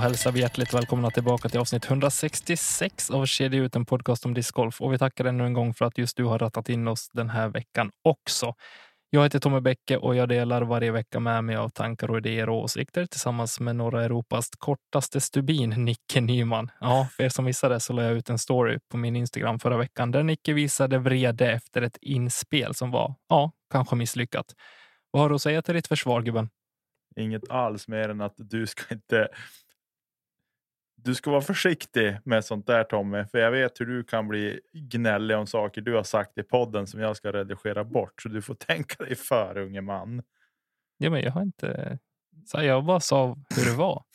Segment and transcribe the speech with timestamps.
[0.00, 4.34] Då hälsar vi hjärtligt välkomna tillbaka till avsnitt 166 av Kedja ut, en podcast om
[4.34, 4.80] discgolf.
[4.80, 7.30] Och vi tackar ännu en gång för att just du har rattat in oss den
[7.30, 8.54] här veckan också.
[9.10, 12.48] Jag heter Tommy Bäcke och jag delar varje vecka med mig av tankar och idéer
[12.48, 16.70] och åsikter tillsammans med norra Europas kortaste stubin, Nicke Nyman.
[16.80, 19.76] Ja, för er som missade så la jag ut en story på min Instagram förra
[19.76, 24.46] veckan där Nicke visade vrede efter ett inspel som var, ja, kanske misslyckat.
[25.10, 26.50] Vad har du att säga till ditt försvar, gubben?
[27.16, 29.28] Inget alls mer än att du ska inte.
[31.02, 34.60] Du ska vara försiktig med sånt där Tommy, för jag vet hur du kan bli
[34.72, 38.22] gnällig om saker du har sagt i podden som jag ska redigera bort.
[38.22, 40.22] Så du får tänka dig för unge man.
[40.98, 41.98] Ja, men jag har inte...
[42.46, 44.04] Så jag bara sa hur det var.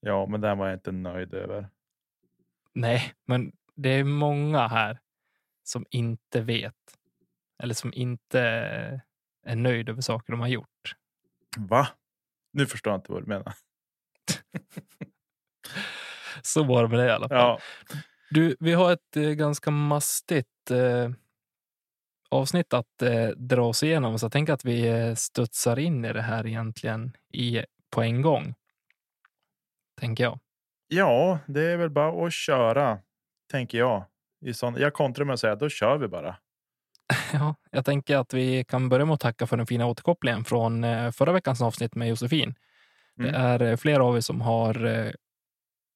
[0.00, 1.68] Ja, men den var jag inte nöjd över.
[2.72, 5.00] Nej, men det är många här
[5.62, 6.74] som inte vet
[7.62, 8.40] eller som inte
[9.42, 10.94] är nöjd över saker de har gjort.
[11.56, 11.88] Va?
[12.52, 13.54] Nu förstår jag inte vad du menar.
[16.42, 17.38] Så var det med det i alla fall.
[17.38, 17.58] Ja,
[18.30, 21.10] Du, vi har ett eh, ganska mastigt eh,
[22.30, 26.12] avsnitt att eh, dra oss igenom, så jag tänker att vi eh, studsar in i
[26.12, 28.54] det här egentligen i, på en gång.
[30.00, 30.38] Tänker jag.
[30.88, 32.98] ja, det är väl bara att köra,
[33.50, 34.04] tänker jag.
[34.46, 36.36] I sån, jag kontrar med att säga då kör vi bara.
[37.32, 40.84] Ja, jag tänker att vi kan börja med att tacka för den fina återkopplingen från
[40.84, 42.54] eh, förra veckans avsnitt med Josefin.
[43.16, 43.34] Det Mm.
[43.42, 45.10] är eh, flera av er som har eh,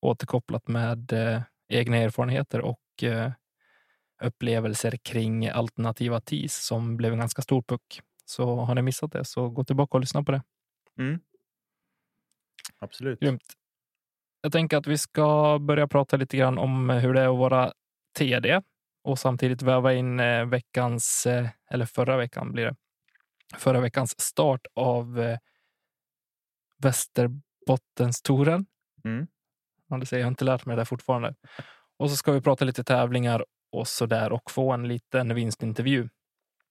[0.00, 3.32] återkopplat med eh, egna erfarenheter och eh,
[4.22, 8.00] upplevelser kring alternativa TIS som blev en ganska stor puck.
[8.24, 10.42] Så har ni missat det så gå tillbaka och lyssna på det.
[10.98, 11.20] Mm.
[12.78, 13.20] Absolut.
[13.20, 13.42] Grymt.
[14.42, 17.72] Jag tänker att vi ska börja prata lite grann om hur det är att vara
[18.18, 18.62] TD
[19.02, 22.76] och samtidigt väva in eh, veckans, eh, eller förra veckan blir det,
[23.58, 25.38] förra veckans start av eh,
[26.78, 28.66] Västerbottenstouren.
[29.04, 29.26] Mm.
[29.98, 31.34] Det säger jag har inte lärt mig det fortfarande.
[31.98, 36.08] Och så ska vi prata lite tävlingar och så där och få en liten vinstintervju.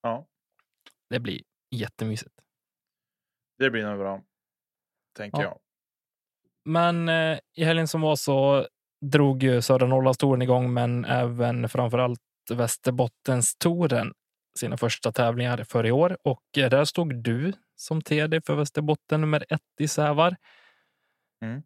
[0.02, 0.28] Ja,
[1.10, 1.42] Det blir
[1.72, 2.36] jättemysigt.
[3.58, 4.22] det blir nog bra.
[5.18, 5.44] Tänker Ja.
[5.44, 5.60] jag.
[6.66, 8.68] Men eh, i helgen som var så
[9.02, 12.20] drog ju Södra Norrlandstouren igång, men även framförallt
[12.52, 14.14] Västerbottenstouren
[14.60, 16.18] sina första tävlingar för i år.
[16.24, 20.36] Och eh, där stod du som TD för Västerbotten nummer ett i Sävar.
[21.42, 21.64] Mm.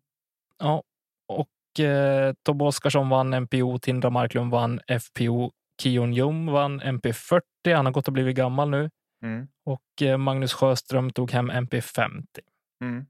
[0.60, 0.84] Ja,
[1.28, 5.52] och eh, Tobbe Oskarsson vann MPO, Tindra Marklund vann FPO,
[5.82, 7.42] Kion Ljung vann MP40.
[7.76, 8.90] Han har gått och blivit gammal nu.
[9.24, 9.48] Mm.
[9.66, 12.24] Och eh, Magnus Sjöström tog hem MP50.
[12.84, 13.06] Mm.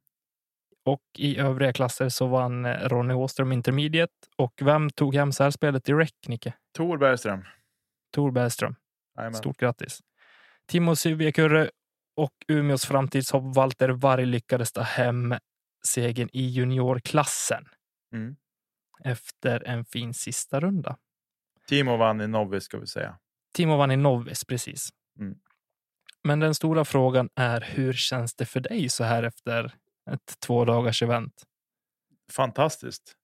[0.86, 4.14] Och i övriga klasser så vann eh, Ronny Åström Intermediate.
[4.38, 6.54] Och vem tog hem särspelet i rec, Nicke?
[6.78, 7.46] Tor Bergström.
[8.14, 8.76] Tor Bergström.
[9.18, 9.36] Jajamän.
[9.36, 10.00] Stort grattis.
[10.68, 11.70] Timo Syviakurre
[12.16, 15.36] och Umeås framtidshopp Walter Varg lyckades ta hem
[15.88, 17.66] segern i juniorklassen
[18.14, 18.36] Mm.
[19.04, 20.98] efter en fin sista runda.
[21.68, 23.20] Timo vann i Novis ska vi säga.
[23.54, 24.90] Timo vann i Novis, precis.
[25.20, 25.40] Mm.
[26.24, 29.66] Men den stora frågan är hur känns det för dig så här efter
[30.12, 31.44] ett två dagars event?
[32.32, 33.16] Fantastiskt.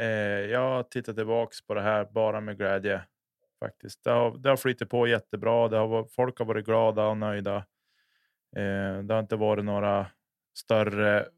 [0.00, 0.06] Eh,
[0.50, 3.02] jag tittar tillbaks på det här bara med glädje.
[3.60, 4.04] Faktiskt.
[4.04, 5.68] Det har, det har flyttat på jättebra.
[5.68, 7.56] Det har, folk har varit glada och nöjda.
[8.56, 10.06] Eh, det har inte varit några
[10.54, 11.28] större,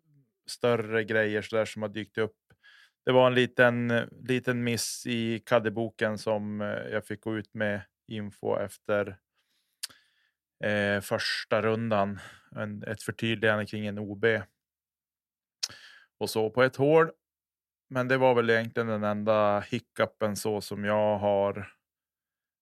[0.46, 2.36] större grejer så där som har dykt upp.
[3.04, 7.80] Det var en liten, liten miss i kaddeboken som eh, jag fick gå ut med
[8.06, 9.16] info efter
[10.64, 12.20] eh, första rundan.
[12.56, 14.24] En, ett förtydligande kring en OB.
[16.18, 17.10] Och så på ett hål.
[17.90, 21.72] Men det var väl egentligen den enda hiccupen så som jag har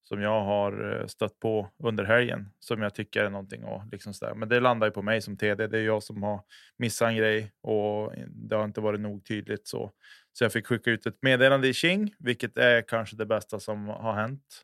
[0.03, 4.15] som jag har eh, stött på under helgen som jag tycker är någonting och liksom
[4.15, 4.35] sådär.
[4.35, 5.67] Men det landar ju på mig som TD.
[5.67, 6.41] Det är jag som har
[6.79, 9.93] missat en grej och det har inte varit nog tydligt så.
[10.33, 13.89] Så jag fick skicka ut ett meddelande i King, vilket är kanske det bästa som
[13.89, 14.63] har hänt.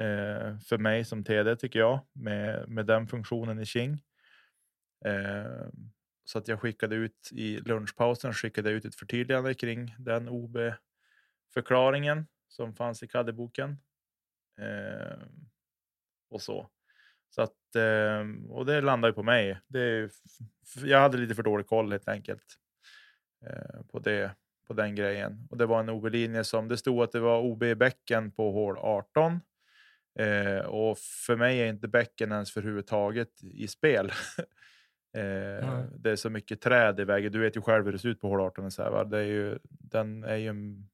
[0.00, 4.02] eh, för mig som TD tycker jag med, med den funktionen i King.
[5.04, 5.68] Eh,
[6.24, 12.74] så att jag skickade ut i lunchpausen skickade ut ett förtydligande kring den OB-förklaringen som
[12.74, 13.76] fanns i kaddeboken.
[14.58, 15.18] Eh,
[16.30, 16.70] och så.
[17.34, 19.60] Så att, eh, och det landar ju på mig.
[19.66, 20.10] Det,
[20.84, 22.58] jag hade lite för dålig koll helt enkelt
[23.46, 24.30] eh, på, det,
[24.66, 25.46] på den grejen.
[25.50, 28.52] Och det var en OB-linje som det stod att det var OB i bäcken på
[28.52, 29.40] hål 18.
[30.18, 34.12] Eh, och för mig är inte bäcken ens för överhuvudtaget i spel.
[35.12, 35.86] mm.
[35.96, 37.32] Det är så mycket träd i vägen.
[37.32, 38.70] Du vet ju själv hur det ser ut på hål 18.
[38.70, 39.04] Så här, va?
[39.04, 40.88] Det är ju, den är ju en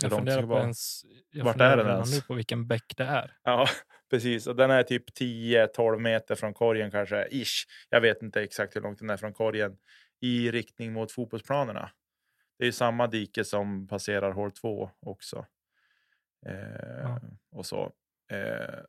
[0.00, 2.14] jag funderar på, ens, jag Vart är den ens?
[2.14, 3.36] nu på vilken bäck det är.
[3.42, 3.66] Ja,
[4.10, 4.46] precis.
[4.46, 7.28] Och den är typ 10-12 meter från korgen kanske.
[7.30, 7.66] Ish.
[7.88, 9.76] Jag vet inte exakt hur långt den är från korgen.
[10.20, 11.90] I riktning mot fotbollsplanerna.
[12.58, 15.46] Det är samma dike som passerar hål 2 också.
[16.46, 17.20] Eh, ja.
[17.50, 17.92] Och så.
[18.32, 18.80] Eh,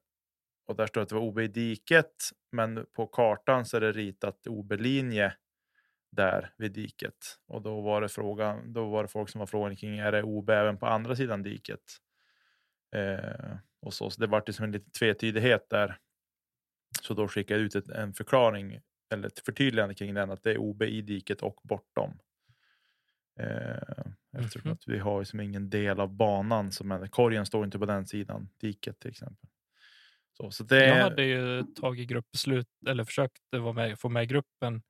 [0.67, 2.15] och där står att det var OB i diket.
[2.51, 5.33] Men på kartan så är det ritat OB-linje
[6.15, 7.39] där vid diket.
[7.47, 10.23] Och då var det frågan, då var det folk som var frågan kring, är det
[10.23, 11.81] OB även på andra sidan diket?
[12.95, 15.97] Eh, och så, så det var liksom en liten tvetydighet där.
[17.01, 18.79] Så då skickade jag ut ett, en förklaring
[19.13, 22.19] eller ett förtydligande kring den att det är OB i diket och bortom.
[23.39, 24.05] Eh,
[24.37, 24.73] eftersom mm -hmm.
[24.73, 27.85] att vi har ju som ingen del av banan som är, korgen står inte på
[27.85, 29.49] den sidan, diket till exempel.
[30.37, 30.87] Så, så det...
[30.87, 34.81] Jag hade ju tagit gruppbeslut eller försökt vara med, få med gruppen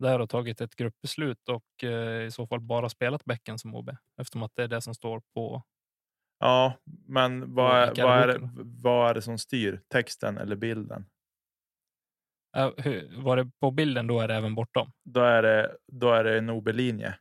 [0.00, 3.90] där och tagit ett gruppbeslut och eh, i så fall bara spelat bäcken som OB
[4.20, 5.62] eftersom att det är det som står på.
[6.38, 6.74] Ja,
[7.06, 8.50] men vad är, vad är, det,
[8.82, 11.06] vad är det som styr texten eller bilden?
[12.76, 14.92] Hur, var det på bilden då är det även bortom?
[15.04, 17.14] Då är det, då är det en OB-linje.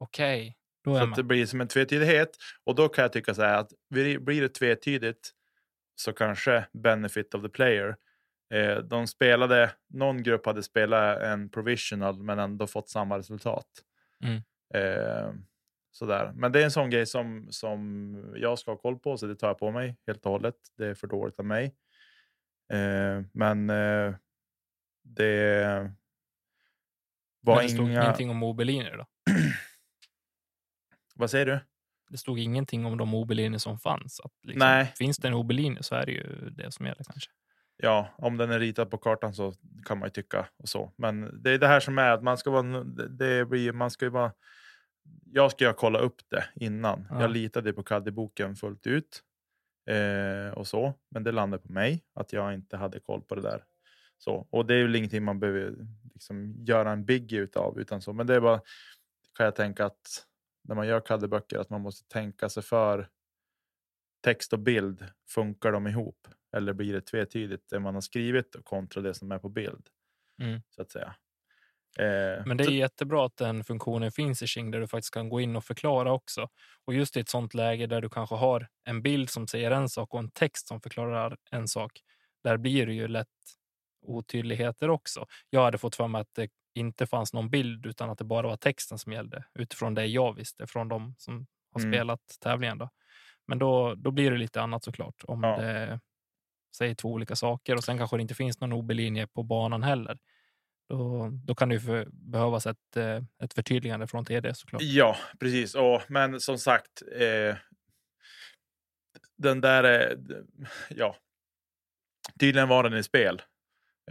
[0.00, 0.56] Okej,
[0.86, 3.72] okay, så det blir som en tvetydighet och då kan jag tycka så här att
[3.90, 5.30] blir det tvetydigt
[5.94, 7.96] så kanske benefit of the player
[8.84, 13.66] de spelade, någon grupp hade spelat en provisional men ändå fått samma resultat.
[14.24, 14.42] Mm.
[14.74, 15.34] Eh,
[15.90, 16.32] sådär.
[16.34, 19.36] Men det är en sån grej som, som jag ska ha koll på, så det
[19.36, 20.56] tar jag på mig helt och hållet.
[20.76, 21.74] Det är för dåligt av mig.
[22.72, 24.14] Eh, men eh,
[25.02, 25.64] det
[27.40, 28.02] var men det stod inga...
[28.02, 29.06] ingenting om mobillinjer då?
[31.14, 31.60] Vad säger du?
[32.10, 34.20] Det stod ingenting om de mobillinjer som fanns.
[34.20, 34.92] Att liksom, Nej.
[34.96, 37.30] Finns det en mobillinje så är det ju det som gäller kanske
[37.82, 39.54] ja, om den är ritad på kartan så
[39.84, 40.92] kan man ju tycka och så.
[40.96, 44.04] Men det är det här som är att man ska vara, det blir, man ska
[44.04, 44.32] ju vara,
[45.24, 47.06] jag ska ju kolla upp det innan.
[47.10, 47.20] Ja.
[47.20, 49.22] Jag litade på Caddy-boken fullt ut
[49.90, 53.42] eh, och så, men det landade på mig att jag inte hade koll på det
[53.42, 53.64] där.
[54.18, 55.74] Så, och det är väl ingenting man behöver
[56.14, 58.12] liksom göra en biggie utav, utan så.
[58.12, 58.60] Men det är bara,
[59.34, 60.26] kan jag tänka att
[60.64, 63.08] när man gör Caddy-böcker, att man måste tänka sig för
[64.24, 66.28] text och bild, funkar de ihop?
[66.56, 69.86] Eller blir det tvetydigt det man har skrivit kontra det som är på bild?
[70.42, 70.60] Mm.
[70.70, 71.14] Så att säga.
[71.98, 72.72] Eh, Men det är så...
[72.72, 76.12] jättebra att den funktionen finns i Xing där du faktiskt kan gå in och förklara
[76.12, 76.48] också.
[76.84, 79.88] Och just i ett sånt läge där du kanske har en bild som säger en
[79.88, 81.92] sak och en text som förklarar en sak.
[82.44, 83.28] Där blir det ju lätt
[84.02, 85.26] otydligheter också.
[85.50, 88.46] Jag hade fått för mig att det inte fanns någon bild utan att det bara
[88.46, 91.92] var texten som gällde utifrån det jag visste från de som har mm.
[91.92, 92.78] spelat tävlingen.
[92.78, 92.88] Då.
[93.46, 95.24] Men då, då blir det lite annat såklart.
[95.24, 95.60] Om ja.
[95.60, 96.00] det
[96.76, 100.18] säger två olika saker och sen kanske det inte finns någon OB-linje på banan heller.
[100.88, 104.82] Då, då kan det ju för, behövas ett, eh, ett förtydligande från TD såklart.
[104.82, 105.74] Ja, precis.
[105.74, 107.56] Och, men som sagt, eh,
[109.36, 110.18] den där, eh,
[110.90, 111.16] ja,
[112.40, 113.42] tydligen var den i spel.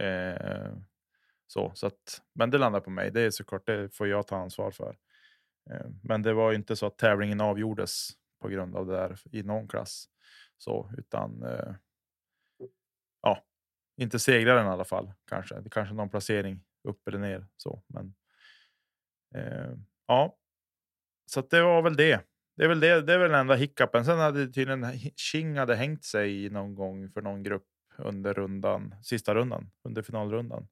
[0.00, 0.72] Eh,
[1.46, 3.10] så, så att, men det landar på mig.
[3.10, 4.96] Det är såklart, det får jag ta ansvar för.
[5.70, 9.42] Eh, men det var inte så att tävlingen avgjordes på grund av det där i
[9.42, 10.04] någon klass.
[10.58, 11.74] Så, utan eh,
[13.22, 13.44] ja,
[13.96, 15.60] inte segraren i alla fall kanske.
[15.60, 18.14] Det kanske någon placering upp eller ner så, men
[19.34, 20.36] eh, ja,
[21.26, 22.20] så det var väl det.
[22.56, 23.02] Det är väl det.
[23.02, 24.04] Det är väl den enda hiccupen.
[24.04, 24.86] Sen hade tydligen
[25.16, 27.66] Ching hade hängt sig någon gång för någon grupp
[27.98, 30.68] under rundan, sista rundan, under finalrundan.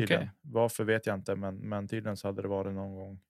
[0.00, 0.28] Okay.
[0.40, 3.20] Varför vet jag inte, men, men tydligen så hade det varit någon gång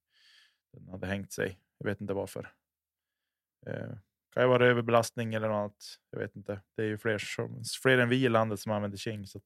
[0.73, 1.59] den hade hängt sig.
[1.79, 2.53] Jag vet inte varför.
[3.67, 3.93] Eh,
[4.37, 5.99] kan ju vara överbelastning eller något annat.
[6.11, 6.61] Jag vet inte.
[6.75, 9.27] Det är ju fler, som, fler än vi i landet som använder Qing.
[9.27, 9.41] Så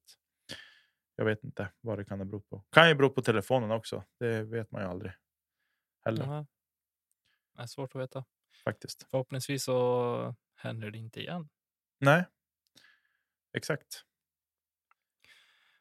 [1.15, 2.63] jag vet inte vad det kan bero på.
[2.71, 4.03] Kan ju bero på telefonen också.
[4.19, 5.11] Det vet man ju aldrig.
[6.05, 6.25] Heller.
[6.25, 6.47] Jaha.
[7.55, 8.25] Det är svårt att veta.
[8.63, 9.07] Faktiskt.
[9.11, 11.49] Förhoppningsvis så händer det inte igen.
[11.99, 12.25] Nej,
[13.53, 14.05] exakt.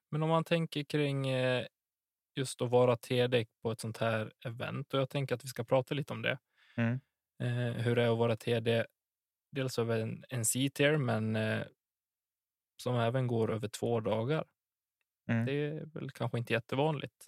[0.08, 1.66] Men om man tänker kring eh,
[2.34, 5.64] just att vara TD på ett sånt här event och jag tänker att vi ska
[5.64, 6.38] prata lite om det.
[6.74, 7.00] Mm.
[7.38, 8.86] Eh, hur det är att vara TD
[9.50, 11.64] dels över en, en C-tier, men eh,
[12.76, 14.44] som även går över två dagar.
[15.28, 15.46] Mm.
[15.46, 17.26] Det är väl kanske inte jättevanligt.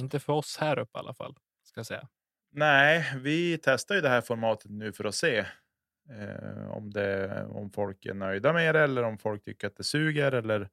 [0.00, 2.08] Inte för oss här uppe i alla fall, ska jag säga.
[2.50, 5.38] Nej, vi testar ju det här formatet nu för att se
[6.10, 9.84] eh, om, det, om folk är nöjda med det eller om folk tycker att det
[9.84, 10.70] suger eller,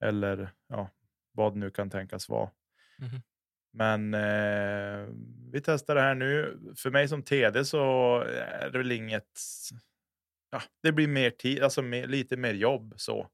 [0.00, 0.90] eller ja,
[1.32, 2.50] vad det nu kan tänkas vara.
[2.98, 3.22] Mhm.
[3.72, 5.06] Men eh,
[5.52, 6.60] vi testar det här nu.
[6.76, 9.40] För mig som TD så är det väl inget...
[10.50, 13.28] Ja, det blir mer tid, alltså mer, lite mer jobb så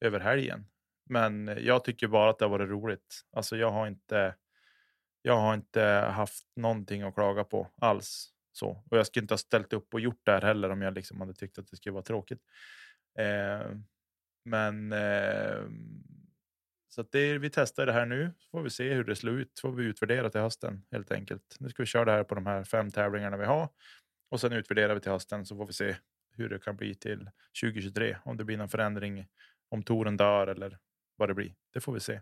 [0.00, 0.66] över helgen.
[1.10, 3.24] Men jag tycker bara att det har varit roligt.
[3.32, 4.34] Alltså jag har inte,
[5.22, 8.30] jag har inte haft någonting att klaga på alls.
[8.52, 8.82] Så.
[8.90, 11.20] Och jag skulle inte ha ställt upp och gjort det här heller om jag liksom
[11.20, 12.40] hade tyckt att det skulle vara tråkigt.
[13.18, 13.70] Eh,
[14.44, 15.62] men eh,
[16.94, 19.34] så att det, vi testar det här nu, så får vi se hur det slår
[19.34, 19.60] ut.
[19.60, 21.56] får vi utvärdera till hösten helt enkelt.
[21.60, 23.68] Nu ska vi köra det här på de här fem tävlingarna vi har
[24.30, 25.96] och sen utvärderar vi till hösten så får vi se
[26.30, 27.30] hur det kan bli till
[27.62, 28.16] 2023.
[28.24, 29.26] Om det blir någon förändring,
[29.68, 30.78] om touren dör eller
[31.16, 31.54] vad det blir.
[31.72, 32.20] Det får vi se.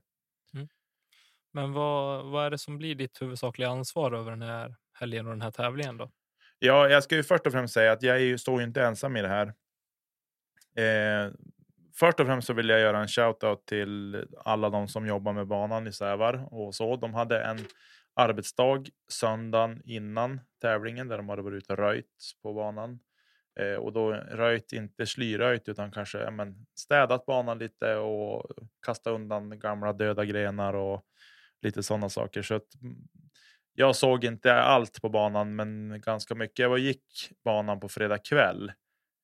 [1.52, 5.32] Men vad, vad är det som blir ditt huvudsakliga ansvar över den här helgen och
[5.32, 6.10] den här tävlingen då?
[6.58, 8.82] Ja, jag ska ju först och främst säga att jag är ju, står ju inte
[8.82, 9.46] ensam i det här.
[10.76, 11.32] Eh,
[11.94, 15.46] först och främst så vill jag göra en shoutout till alla de som jobbar med
[15.46, 16.96] banan i Sävar och så.
[16.96, 17.58] De hade en
[18.14, 23.00] arbetsdag söndagen innan tävlingen där de hade varit ute och röjt på banan.
[23.60, 28.50] Eh, och då röjt, inte slyröjt utan kanske ja, men, städat banan lite och
[28.86, 31.02] kastat undan gamla döda grenar och
[31.62, 32.42] lite sådana saker.
[32.42, 32.96] Så att, mm,
[33.74, 36.58] jag såg inte allt på banan, men ganska mycket.
[36.58, 38.72] Jag gick banan på fredag kväll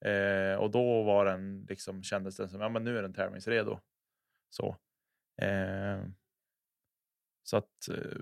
[0.05, 3.81] eh, och då var den liksom kändes den som ja, men nu är den tävlingsredo.
[4.51, 4.77] Så.
[5.43, 6.01] Eh,
[7.43, 8.21] så att, eh,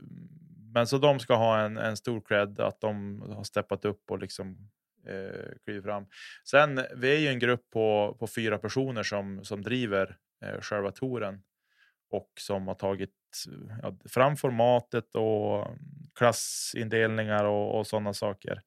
[0.73, 4.18] men så de ska ha en, en stor cred att de har steppat upp och
[4.18, 4.71] liksom
[5.06, 6.06] eh, klivit fram.
[6.45, 10.90] Sen, vi är ju en grupp på, på fyra personer som, som driver eh, själva
[10.90, 11.42] touren
[12.11, 13.14] och som har tagit
[13.83, 15.66] ja, fram formatet och
[16.14, 18.62] klassindelningar och, och sådana saker.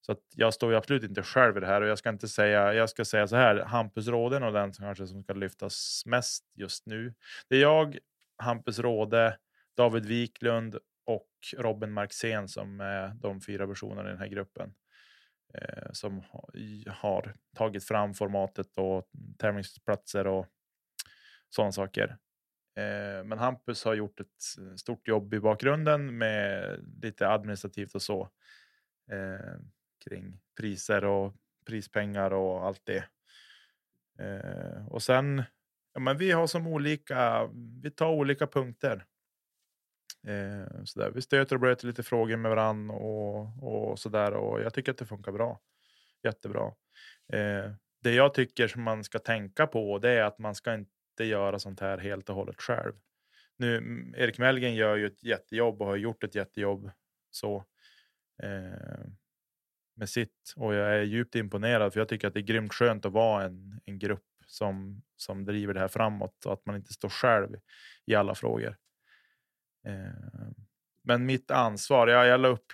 [0.00, 2.28] Så att jag står ju absolut inte själv i det här och jag ska inte
[2.28, 5.32] säga, jag ska säga så här, Hampus Råde är nog den som kanske som ska
[5.32, 7.14] lyftas mest just nu.
[7.48, 7.98] Det är jag,
[8.38, 9.38] Hampus Råde,
[9.76, 14.74] David Wiklund och Robin Marxén som är de fyra personerna i den här gruppen
[15.54, 16.22] eh, som
[16.86, 20.46] har tagit fram formatet och tävlingsplatser och
[21.50, 22.16] sådana saker.
[22.76, 28.22] Eh, men Hampus har gjort ett stort jobb i bakgrunden med lite administrativt och så
[29.12, 29.60] eh,
[30.04, 31.34] kring priser och
[31.66, 33.04] prispengar och allt det.
[34.18, 35.42] Eh, och sen,
[35.94, 37.48] ja, men vi har som olika,
[37.82, 39.06] vi tar olika punkter.
[40.26, 41.10] Eh, så där.
[41.10, 44.92] Vi stöter och blöter lite frågor med varandra och, och så där och jag tycker
[44.92, 45.60] att det funkar bra.
[46.22, 46.74] Jättebra.
[47.32, 51.24] Eh, det jag tycker som man ska tänka på det är att man ska inte
[51.24, 52.92] göra sånt här helt och hållet själv.
[53.56, 56.90] Nu, Erik Mellgren gör ju ett jättejobb och har gjort ett jättejobb
[57.30, 57.64] så
[58.42, 59.06] eh,
[60.00, 63.06] med sitt och jag är djupt imponerad för jag tycker att det är grymt skönt
[63.06, 66.92] att vara en, en grupp som, som driver det här framåt och att man inte
[66.92, 67.56] står själv
[68.06, 68.76] i alla frågor.
[69.86, 70.50] Eh,
[71.04, 72.66] men mitt ansvar, jag, jag la upp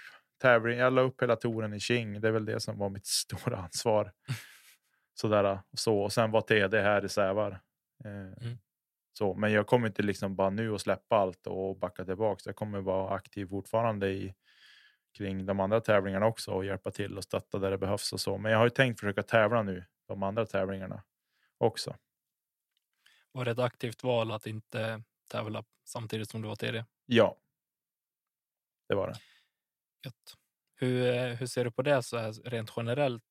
[0.42, 2.20] tävling, jag la upp hela touren i King.
[2.20, 4.12] Det är väl det som var mitt stora ansvar.
[5.14, 5.98] Sådär, så.
[5.98, 7.60] Och sen var TD här i Sävar.
[8.04, 8.48] Eh,
[9.18, 12.42] så, men jag kommer inte liksom bara nu att släppa allt och backa tillbaka.
[12.44, 14.34] Jag kommer vara aktiv fortfarande i
[15.16, 18.38] kring de andra tävlingarna också och hjälpa till och stötta där det behövs och så.
[18.38, 21.02] Men jag har ju tänkt försöka tävla nu de andra tävlingarna
[21.58, 21.96] också.
[23.32, 26.84] Var det ett aktivt val att inte tävla samtidigt som du var TD?
[27.06, 27.36] Ja.
[28.88, 29.18] Det var det.
[30.04, 30.34] Gött.
[30.74, 33.24] Hur, eh, hur ser du på det så här rent generellt?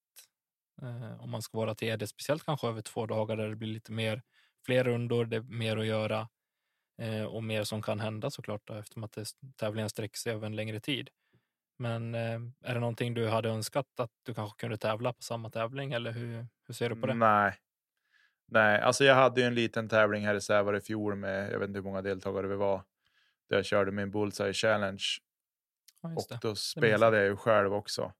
[0.81, 3.91] Eh, om man ska vara TD, speciellt kanske över två dagar där det blir lite
[3.91, 4.21] mer,
[4.65, 6.29] fler rundor, det är mer att göra
[7.01, 9.25] eh, och mer som kan hända såklart då, eftersom att det,
[9.55, 11.09] tävlingen sträcker sig över en längre tid.
[11.77, 15.49] Men eh, är det någonting du hade önskat att du kanske kunde tävla på samma
[15.49, 17.13] tävling eller hur, hur ser du på det?
[17.13, 17.55] Nej.
[18.47, 21.59] Nej, alltså jag hade ju en liten tävling här i Sävar i fjol med, jag
[21.59, 22.83] vet inte hur många deltagare vi var.
[23.49, 25.03] Där jag körde min Bullseye Challenge
[26.01, 26.39] Ja, och det.
[26.41, 28.13] då spelade jag ju själv också.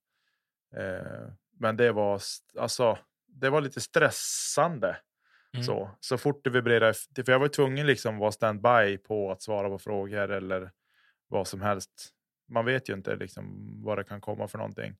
[0.76, 1.28] Eh,
[1.60, 2.22] men det var,
[2.60, 2.98] alltså,
[3.28, 4.98] det var lite stressande.
[5.54, 5.64] Mm.
[5.64, 9.70] Så, så fort det vibrerade, för jag var tvungen liksom vara standby på att svara
[9.70, 10.72] på frågor eller
[11.28, 12.15] vad som helst.
[12.48, 14.96] Man vet ju inte liksom vad det kan komma för någonting.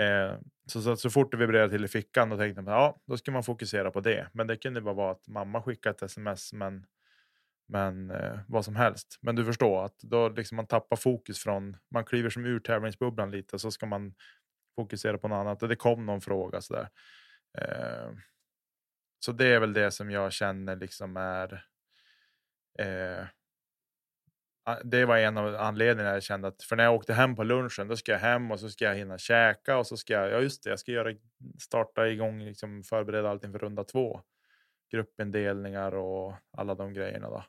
[0.00, 3.16] Eh, så, så, så fort det vibrerade till i fickan då tänkte man ja, då
[3.16, 4.28] ska man fokusera på det.
[4.32, 6.86] Men det kunde bara vara att mamma skickade ett sms, men,
[7.68, 9.18] men eh, vad som helst.
[9.20, 13.30] Men du förstår att då liksom man tappar fokus från, man kliver som ur tävlingsbubblan
[13.30, 14.14] lite så ska man
[14.76, 15.62] fokusera på något annat.
[15.62, 16.88] Och det kom någon fråga sådär.
[17.58, 18.12] Eh,
[19.24, 21.64] så det är väl det som jag känner liksom är
[22.78, 23.26] eh,
[24.84, 27.88] det var en av anledningarna jag kände att för när jag åkte hem på lunchen,
[27.88, 30.40] då ska jag hem och så ska jag hinna käka och så ska jag, ja
[30.40, 31.14] just det, jag ska göra,
[31.60, 34.20] starta igång, liksom förbereda allting för runda två.
[34.90, 37.44] Gruppindelningar och alla de grejerna då.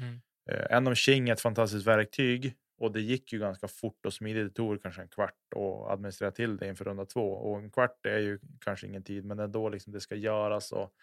[0.00, 0.20] Mm.
[0.50, 4.12] Eh, en av King är ett fantastiskt verktyg och det gick ju ganska fort och
[4.12, 4.46] smidigt.
[4.46, 8.06] Det tog kanske en kvart att administrera till det inför runda två och en kvart
[8.06, 10.94] är ju kanske ingen tid, men det är då liksom det ska göras och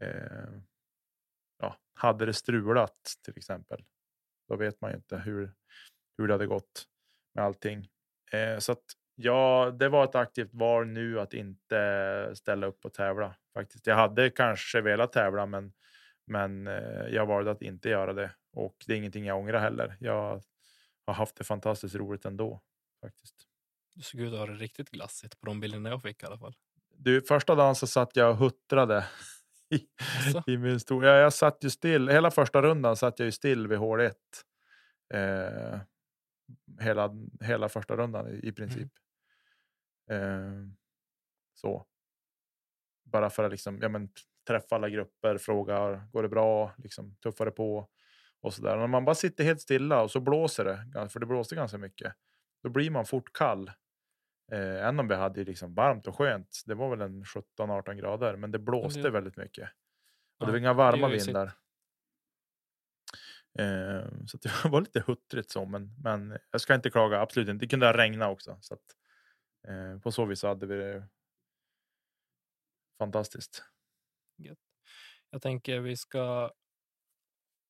[0.00, 0.60] eh,
[1.58, 3.84] ja, hade det strulat till exempel
[4.48, 5.52] då vet man ju inte hur,
[6.18, 6.86] hur det hade gått
[7.34, 7.88] med allting.
[8.32, 8.84] Eh, så att
[9.14, 13.34] ja, det var ett aktivt val nu att inte ställa upp och tävla.
[13.54, 13.86] Faktiskt.
[13.86, 15.72] Jag hade kanske velat tävla, men,
[16.26, 19.96] men eh, jag valde att inte göra det och det är ingenting jag ångrar heller.
[20.00, 20.42] Jag
[21.06, 22.60] har haft det fantastiskt roligt ändå
[23.00, 23.34] faktiskt.
[23.94, 26.38] Du såg ut att ha det riktigt glassigt på de bilderna jag fick i alla
[26.38, 26.54] fall.
[26.96, 29.06] Du, första dagen så satt jag och huttrade
[29.74, 31.04] i, i min stol.
[31.04, 32.08] Ja, jag satt ju still.
[32.08, 34.16] Hela första rundan satt jag ju still vid hål 1.
[35.14, 35.80] Eh,
[36.80, 38.92] hela, hela första rundan i, i princip.
[40.10, 40.62] Mm.
[40.62, 40.68] Eh,
[41.54, 41.86] så.
[43.04, 44.08] Bara för att liksom, ja, men,
[44.46, 47.88] träffa alla grupper, fråga går det bra, liksom, tuffare på
[48.40, 48.76] och så där.
[48.76, 52.14] När man bara sitter helt stilla och så blåser det, för det blåste ganska mycket,
[52.62, 53.70] då blir man fort kall.
[54.52, 56.62] Eh, än om vi hade liksom varmt och skönt.
[56.66, 59.10] Det var väl en 17-18 grader, men det blåste det...
[59.10, 59.64] väldigt mycket.
[59.64, 61.52] Och ja, det var inga varma vindar.
[63.58, 67.64] Eh, så det var lite huttrigt så, men, men jag ska inte klaga, absolut inte.
[67.64, 68.58] Det kunde ha regnat också.
[68.60, 68.96] Så att,
[69.68, 71.08] eh, på så vis hade vi det
[72.98, 73.64] fantastiskt.
[75.30, 76.52] Jag tänker vi ska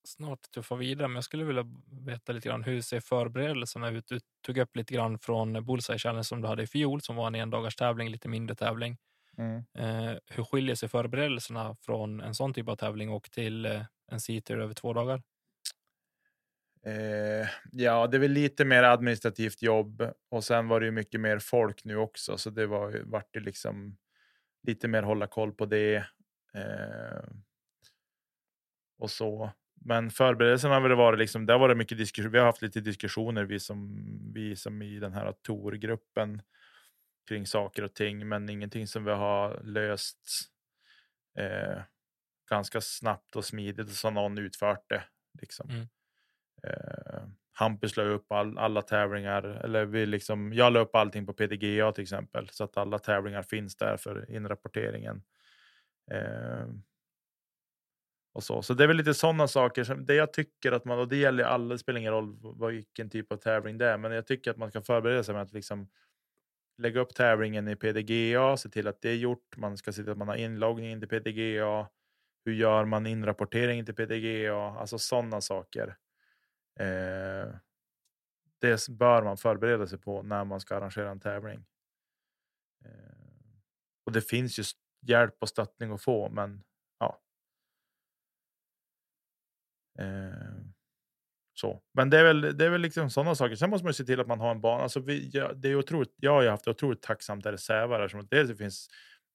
[0.04, 1.64] snart tuffa vidare, men jag skulle vilja
[2.06, 4.06] veta lite grann hur ser förberedelserna ut?
[4.08, 7.26] Du tog upp lite grann från Bullseye Challenge som du hade i fjol som var
[7.26, 8.96] en endagars tävling, lite mindre tävling.
[9.38, 9.64] Mm.
[9.78, 13.82] Eh, hur skiljer sig förberedelserna från en sån typ av tävling och till eh,
[14.12, 15.23] en city över två dagar?
[16.87, 21.21] Eh, ja, det är väl lite mer administrativt jobb och sen var det ju mycket
[21.21, 23.97] mer folk nu också, så det var vart det liksom
[24.67, 25.97] lite mer hålla koll på det.
[26.54, 27.25] Eh,
[28.99, 29.52] och så.
[29.86, 32.32] Men förberedelserna har det varit liksom, det har varit mycket diskussion.
[32.32, 36.42] Vi har haft lite diskussioner, vi som, vi som i den här Tor-gruppen
[37.28, 40.28] kring saker och ting, men ingenting som vi har löst
[41.38, 41.82] eh,
[42.50, 45.04] ganska snabbt och smidigt så någon utfört det.
[45.40, 45.70] Liksom.
[45.70, 45.86] Mm.
[46.62, 51.32] Eh, Hampus la upp all, alla tävlingar, eller vi liksom, jag la upp allting på
[51.32, 55.23] PDGA till exempel, så att alla tävlingar finns där för inrapporteringen.
[56.10, 56.66] Eh,
[58.34, 58.62] och så.
[58.62, 59.84] så det är väl lite sådana saker.
[59.84, 62.36] Som, det jag tycker att man, och det gäller alla, det spelar ingen roll
[62.70, 65.42] vilken typ av tävling det är, men jag tycker att man ska förbereda sig med
[65.42, 65.88] att liksom
[66.78, 69.56] lägga upp tävlingen i PDGA, se till att det är gjort.
[69.56, 71.88] Man ska se till att man har inloggning till PDGA.
[72.44, 74.54] Hur gör man inrapportering till PDGA?
[74.54, 75.97] Alltså sådana saker.
[76.80, 77.54] Eh,
[78.58, 81.64] det bör man förbereda sig på när man ska arrangera en tävling.
[82.84, 83.14] Eh,
[84.06, 84.64] och det finns ju
[85.00, 86.64] hjälp och stöttning att få, men
[86.99, 87.06] ja.
[87.06, 87.20] Eh,
[91.54, 91.83] så.
[91.95, 93.57] Men det är väl, det är väl liksom sådana saker.
[93.57, 94.83] Sen måste man se till att man har en bana.
[94.83, 98.09] Alltså vi, ja, det är otroligt, jag har ju haft otroligt tacksamt reservare.
[98.09, 98.89] Som dels det finns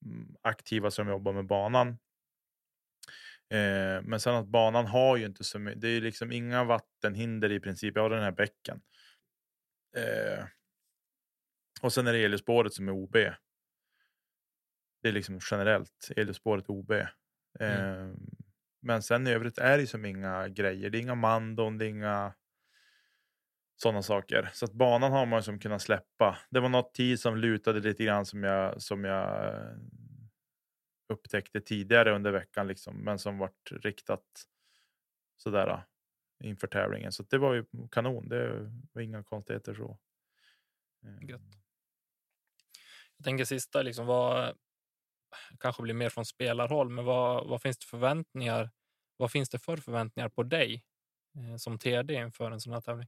[0.06, 1.98] mm, aktiva som jobbar med banan
[3.54, 7.52] Eh, men sen att banan har ju inte så mycket, det är liksom inga vattenhinder
[7.52, 7.96] i princip.
[7.96, 8.82] Jag har den här bäcken.
[9.98, 10.46] Eh,
[11.82, 13.14] och sen är det elspåret som är OB.
[15.02, 16.92] Det är liksom generellt elspåret OB.
[16.92, 17.08] Eh,
[17.60, 18.18] mm.
[18.80, 20.90] Men sen i övrigt är det som inga grejer.
[20.90, 22.34] Det är inga mandon, det är inga
[23.76, 24.50] sådana saker.
[24.54, 26.38] Så att banan har man som kunnat släppa.
[26.50, 29.54] Det var något tid som lutade lite grann som jag, som jag
[31.10, 34.26] upptäckte tidigare under veckan, liksom, men som vart riktat
[35.38, 35.84] sådär
[36.44, 37.12] inför tävlingen.
[37.12, 38.30] Så det var ju kanon.
[38.30, 39.98] Det var inga konstigheter så.
[41.06, 41.30] Eh.
[41.30, 41.42] Gött.
[43.18, 44.56] Jag tänker sista, liksom, vad
[45.60, 48.70] kanske blir mer från spelarhåll, men vad, vad finns det förväntningar?
[49.18, 50.84] Vad finns det för förväntningar på dig
[51.36, 53.08] eh, som TD inför en sån här tävling?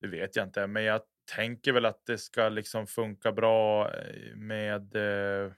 [0.00, 1.02] Det vet jag inte, men jag
[1.34, 5.52] tänker väl att det ska liksom funka bra eh, med eh,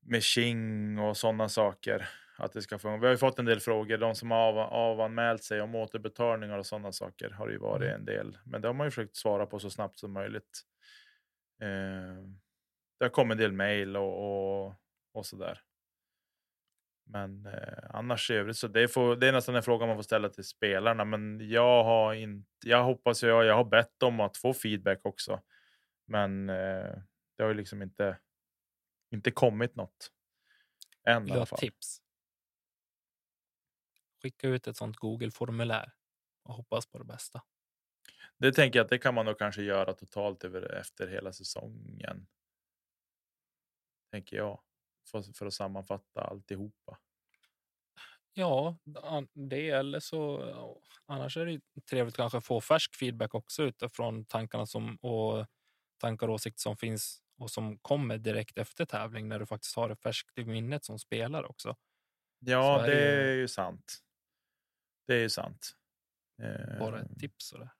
[0.00, 2.08] med Qing och sådana saker.
[2.36, 3.00] Att det ska funka.
[3.00, 3.98] Vi har ju fått en del frågor.
[3.98, 7.82] De som har av, avanmält sig om återbetalningar och sådana saker har det ju varit
[7.82, 7.94] mm.
[7.94, 8.38] en del.
[8.44, 10.62] Men det har man ju försökt svara på så snabbt som möjligt.
[12.98, 14.74] Det har kommit en del mejl och, och,
[15.12, 15.62] och sådär.
[17.10, 20.02] Men eh, annars i övrigt så det, får, det är nästan en fråga man får
[20.02, 21.04] ställa till spelarna.
[21.04, 22.48] Men jag har inte.
[22.64, 23.44] Jag hoppas jag.
[23.44, 25.42] Jag har bett om att få feedback också,
[26.06, 26.94] men eh,
[27.36, 28.18] det har ju liksom inte.
[29.10, 30.12] Inte kommit något.
[31.06, 31.58] Än i alla fall.
[31.58, 32.02] tips.
[34.22, 35.92] Skicka ut ett sånt Google formulär
[36.42, 37.42] och hoppas på det bästa.
[38.38, 42.26] Det tänker jag att det kan man nog kanske göra totalt över efter hela säsongen.
[44.10, 44.60] Tänker jag
[45.10, 46.98] för, för att sammanfatta alltihopa.
[48.32, 48.76] Ja,
[49.34, 50.42] det eller så.
[51.06, 55.46] Annars är det trevligt kanske att få färsk feedback också utifrån tankarna som och
[56.00, 59.88] tankar och åsikter som finns och som kommer direkt efter tävling när du faktiskt har
[59.88, 61.76] det färskt i minnet som spelare också.
[62.38, 63.98] Ja, är det, det är ju sant.
[65.06, 65.70] Det är ju sant.
[66.78, 67.70] Bara ett tips sådär.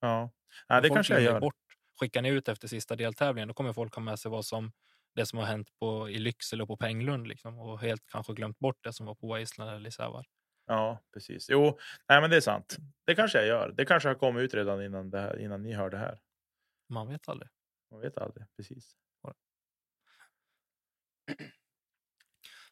[0.00, 0.30] Ja,
[0.68, 1.40] Nej, det kanske jag gör.
[1.40, 1.54] Bort.
[2.00, 4.72] Skickar ni ut efter sista deltävlingen, då kommer folk ha med sig vad som
[5.18, 8.58] det som har hänt på, i Lycksele och på Penglund liksom, och helt kanske glömt
[8.58, 10.26] bort det som var på Wasteland eller Sävar.
[10.66, 11.48] Ja, precis.
[11.50, 11.78] Jo,
[12.08, 12.76] nej, men det är sant.
[13.06, 13.72] Det kanske jag gör.
[13.76, 16.18] Det kanske har kommit ut redan innan, det här, innan ni hör det här.
[16.88, 17.50] Man vet aldrig.
[17.90, 18.94] Man vet aldrig, precis.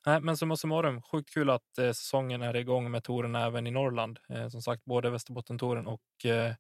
[0.07, 3.71] Nej, men summa summarum, sjukt kul att eh, säsongen är igång med touren även i
[3.71, 4.19] Norrland.
[4.29, 6.55] Eh, som sagt, både Västerbottentoren och eh,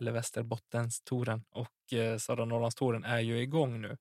[0.00, 3.96] eller Västerbottenstouren och eh, Södra Norrlandstouren är ju igång nu.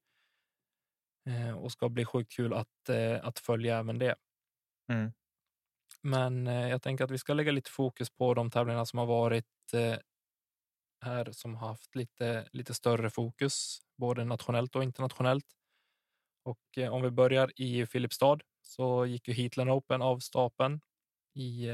[1.26, 4.16] Eh, och ska bli sjukt kul att, eh, att följa även det.
[4.92, 5.14] Mm.
[6.02, 9.06] Men eh, jag tänker att vi ska lägga lite fokus på de tävlingar som har
[9.06, 9.46] varit
[11.02, 15.46] här som har haft lite, lite större fokus, både nationellt och internationellt.
[16.44, 20.82] Och om vi börjar i Filipstad så gick ju Heatland Open av stapeln
[21.36, 21.68] i,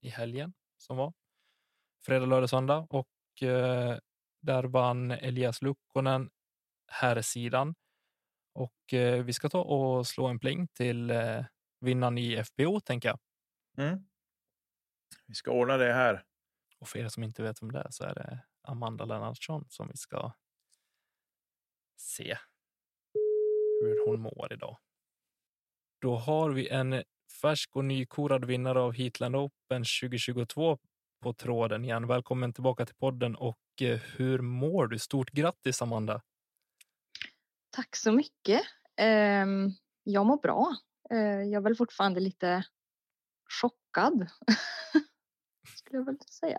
[0.00, 1.12] i helgen som var
[2.06, 3.08] fredag, lördag, söndag och
[4.42, 6.30] där vann Elias Lukkonen
[6.86, 7.74] här sidan
[8.54, 11.44] och eh, vi ska ta och slå en pling till eh,
[11.80, 13.18] vinnaren i FBO, tänker jag.
[13.78, 14.06] Mm.
[15.26, 16.24] Vi ska ordna det här.
[16.78, 19.88] Och för er som inte vet om det är så är det Amanda Lennartsson som
[19.88, 20.32] vi ska
[21.96, 22.38] se
[23.80, 24.78] hur hon mår idag.
[26.00, 27.02] Då har vi en
[27.42, 30.78] färsk och nykorad vinnare av Heatland Open 2022
[31.22, 32.06] på tråden igen.
[32.06, 34.98] Välkommen tillbaka till podden och eh, hur mår du?
[34.98, 36.22] Stort grattis Amanda!
[37.74, 38.62] Tack så mycket.
[38.96, 39.70] Ehm,
[40.02, 40.76] jag mår bra.
[41.10, 42.64] Eh, jag är väl fortfarande lite
[43.60, 44.28] chockad.
[45.76, 46.58] Skulle jag väl säga.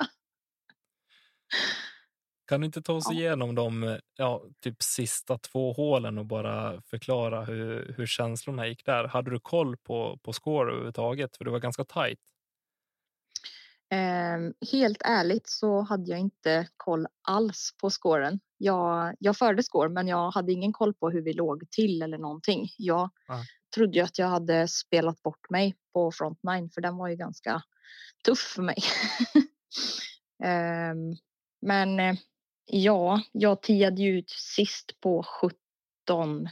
[2.48, 3.16] Kan du inte ta oss ja.
[3.16, 9.08] igenom de ja, typ sista två hålen och bara förklara hur, hur känslorna gick där?
[9.08, 11.38] Hade du koll på, på score överhuvudtaget?
[11.38, 12.20] För det var ganska tajt.
[13.96, 18.40] Eh, helt ärligt så hade jag inte koll alls på scoren.
[18.58, 22.18] Jag, jag förde score, men jag hade ingen koll på hur vi låg till eller
[22.18, 22.70] någonting.
[22.78, 23.42] Jag ah.
[23.76, 27.62] trodde att jag hade spelat bort mig på front nine, för den var ju ganska
[28.26, 28.78] tuff för mig.
[30.44, 30.96] eh,
[31.62, 32.16] men eh,
[32.66, 36.50] ja, jag tiade ju ut sist på 17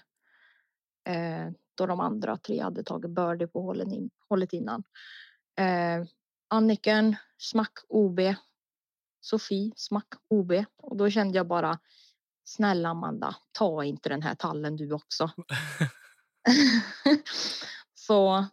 [1.08, 4.84] eh, då de andra tre hade tagit birdie på hålet, in, hålet innan.
[6.54, 8.20] Eh, Anniken, smack OB.
[9.22, 10.52] Sofie, smack OB.
[10.78, 11.80] Och då kände jag bara,
[12.44, 15.32] snälla Amanda, ta inte den här tallen du också.
[17.94, 18.46] så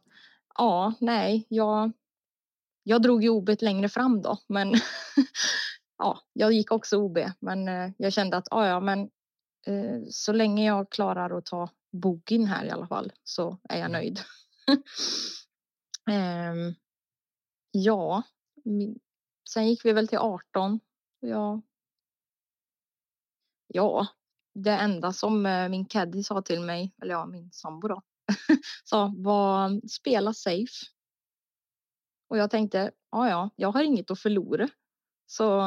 [0.54, 1.92] ja, nej, jag,
[2.82, 4.74] jag drog ju OB längre fram då, men
[5.98, 9.00] ja, jag gick också OB, men eh, jag kände att ja, ja, men
[9.66, 13.90] eh, så länge jag klarar att ta bogen här i alla fall så är jag
[13.90, 13.92] mm.
[13.92, 14.20] nöjd.
[16.10, 16.74] um,
[17.70, 18.22] Ja,
[19.48, 20.80] sen gick vi väl till 18.
[21.20, 21.62] Ja.
[23.66, 24.06] Ja,
[24.54, 28.02] det enda som eh, min caddy sa till mig, eller ja, min sambo då,
[28.84, 30.86] sa var spela safe.
[32.28, 34.68] Och jag tänkte, ja, ja, jag har inget att förlora.
[35.26, 35.62] Så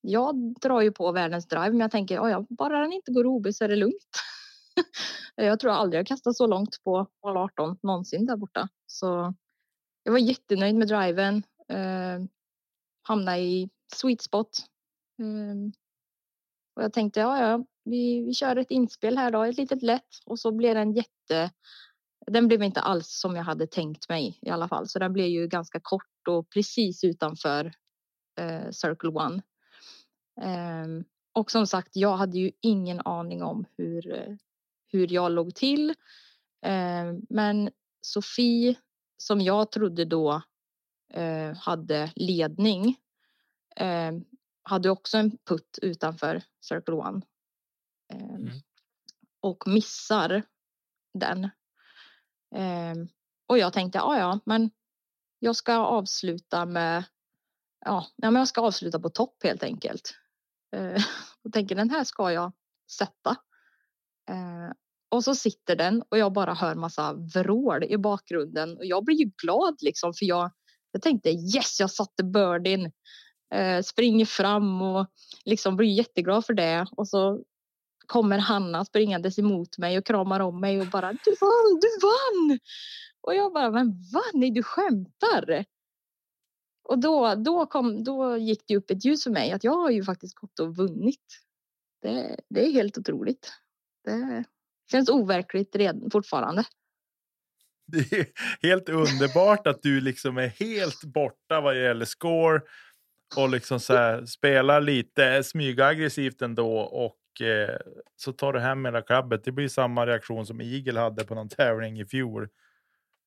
[0.00, 3.26] jag drar ju på världens drive, men jag tänker, ja, ja bara den inte går
[3.26, 4.20] OB så är det lugnt.
[5.34, 8.68] jag tror aldrig jag kastat så långt på hål 18 någonsin där borta.
[8.86, 9.34] Så
[10.02, 11.42] jag var jättenöjd med driven.
[11.68, 12.26] Eh,
[13.02, 14.58] hamnade i sweet spot.
[15.18, 15.72] Eh,
[16.76, 20.18] och jag tänkte, ja, ja, vi, vi kör ett inspel här då, ett litet lätt
[20.26, 21.50] och så blev den jätte.
[22.26, 25.26] Den blev inte alls som jag hade tänkt mig i alla fall, så den blev
[25.26, 27.72] ju ganska kort och precis utanför
[28.38, 29.42] eh, Circle One.
[30.40, 34.34] Eh, och som sagt, jag hade ju ingen aning om hur, eh,
[34.92, 35.90] hur jag låg till.
[36.66, 37.70] Eh, men
[38.02, 38.76] Sofie
[39.20, 40.42] som jag trodde då
[41.12, 42.96] eh, hade ledning
[43.76, 44.12] eh,
[44.62, 47.22] hade också en putt utanför Circle One.
[48.12, 48.50] Eh, mm.
[49.40, 50.42] Och missar
[51.14, 51.44] den.
[52.54, 52.94] Eh,
[53.46, 54.70] Och jag tänkte, ja, ja, men
[55.38, 57.04] jag ska avsluta med,
[57.84, 60.14] ja, men jag ska avsluta på topp helt enkelt.
[60.76, 61.02] Eh,
[61.44, 62.52] och tänker den här ska jag
[62.90, 63.36] sätta.
[65.10, 69.16] Och så sitter den och jag bara hör massa vrål i bakgrunden och jag blir
[69.16, 70.50] ju glad liksom för jag,
[70.92, 72.92] jag tänkte yes, jag satte birdien.
[73.54, 75.06] Eh, springer fram och
[75.44, 77.42] liksom blir jätteglad för det och så
[78.06, 82.58] kommer Hanna springandes emot mig och kramar om mig och bara du vann, du vann!
[83.20, 84.40] Och jag bara, men vann?
[84.40, 85.64] Nej, du skämtar!
[86.82, 89.90] Och då, då, kom, då gick det upp ett ljus för mig att jag har
[89.90, 91.24] ju faktiskt gått och vunnit.
[92.02, 93.52] Det, det är helt otroligt.
[94.04, 94.44] Det
[94.90, 96.64] känns overkligt redan, fortfarande.
[97.86, 98.26] Det är
[98.62, 102.60] helt underbart att du liksom är helt borta vad gäller score
[103.36, 107.76] och liksom så här, spelar lite smygaggressivt ändå och eh,
[108.16, 109.44] så tar du hem hela klabbet.
[109.44, 112.48] Det blir samma reaktion som Eagle hade på någon tävling i fjol.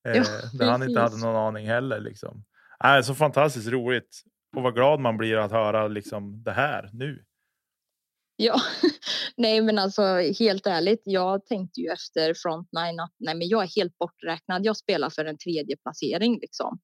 [0.08, 0.24] Eh, Ja,
[0.58, 2.00] där han inte hade någon aning heller.
[2.00, 2.44] Liksom.
[2.84, 4.22] Äh, så fantastiskt roligt.
[4.56, 7.24] Och vad glad man blir att höra liksom, det här nu.
[8.36, 8.60] Ja,
[9.36, 10.02] nej men alltså
[10.38, 14.64] helt ärligt, jag tänkte ju efter Frontline att nej men jag är helt borträknad.
[14.64, 16.78] Jag spelar för en tredje placering liksom.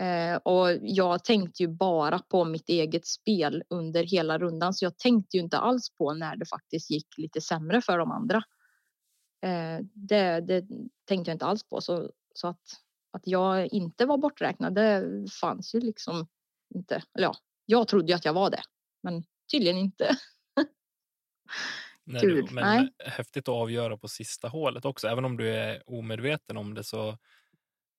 [0.00, 4.98] Eh, och jag tänkte ju bara på mitt eget spel under hela rundan så jag
[4.98, 8.42] tänkte ju inte alls på när det faktiskt gick lite sämre för de andra.
[9.42, 10.64] Eh, det, det
[11.04, 12.62] tänkte jag inte alls på så, så att,
[13.12, 15.04] att jag inte var borträknad det
[15.40, 16.26] fanns ju liksom
[16.74, 17.02] inte.
[17.14, 17.34] Eller ja,
[17.66, 18.62] jag trodde ju att jag var det,
[19.02, 20.16] men tydligen inte.
[22.04, 22.46] Nej, Kul.
[22.46, 22.90] du, men Nej.
[22.98, 25.08] häftigt att avgöra på sista hålet också.
[25.08, 27.08] Även om du är omedveten om det så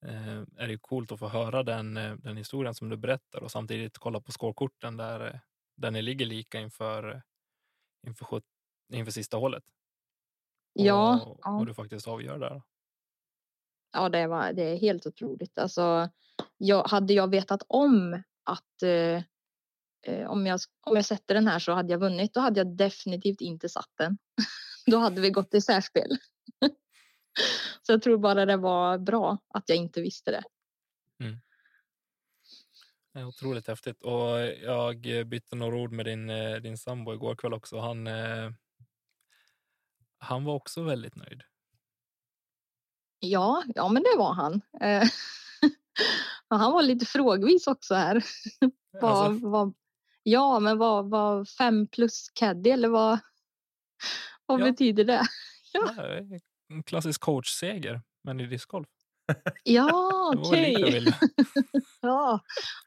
[0.05, 3.51] eh, är det coolt att få höra den, eh, den historien som du berättar och
[3.51, 5.39] samtidigt kolla på skårkorten där, eh,
[5.77, 7.21] där ni ligger lika inför,
[8.07, 8.43] inför, sjut-
[8.93, 9.63] inför sista hålet.
[10.79, 11.59] Och, Ja, ja.
[11.59, 12.61] och du faktiskt avgör där.
[13.93, 15.57] Ja, det, var, det är helt otroligt.
[15.57, 16.09] Alltså,
[16.57, 19.23] jag, hade jag vetat om att eh,
[20.01, 22.77] eh, om, jag, om jag sätter den här så hade jag vunnit, då hade jag
[22.77, 24.17] definitivt inte satt den.
[24.85, 26.17] då hade vi gått i särspel.
[27.81, 30.43] så jag tror bara det var bra att jag inte visste det.
[33.13, 34.03] Det är otroligt häftigt.
[34.03, 37.79] Och jag bytte några ord med din, eh, din sambo igår kväll också.
[37.79, 38.51] Han, eh,
[40.17, 41.41] han var också väldigt nöjd.
[43.19, 44.61] Ja, ja, men det var han.
[44.81, 45.03] Eh,
[46.49, 48.23] han var lite frågvis också här.
[48.91, 49.73] Vad, Alltså, vad,
[50.23, 53.19] ja, men vad, vad fem plus caddy eller vad,
[54.45, 54.65] vad Ja.
[54.65, 55.21] betyder det?
[55.73, 55.93] Ja.
[55.97, 58.87] nej, en klassisk coachseger, men i discgolf.
[59.63, 60.91] Ja, okej.
[60.91, 61.17] ville.
[62.01, 62.39] Ja.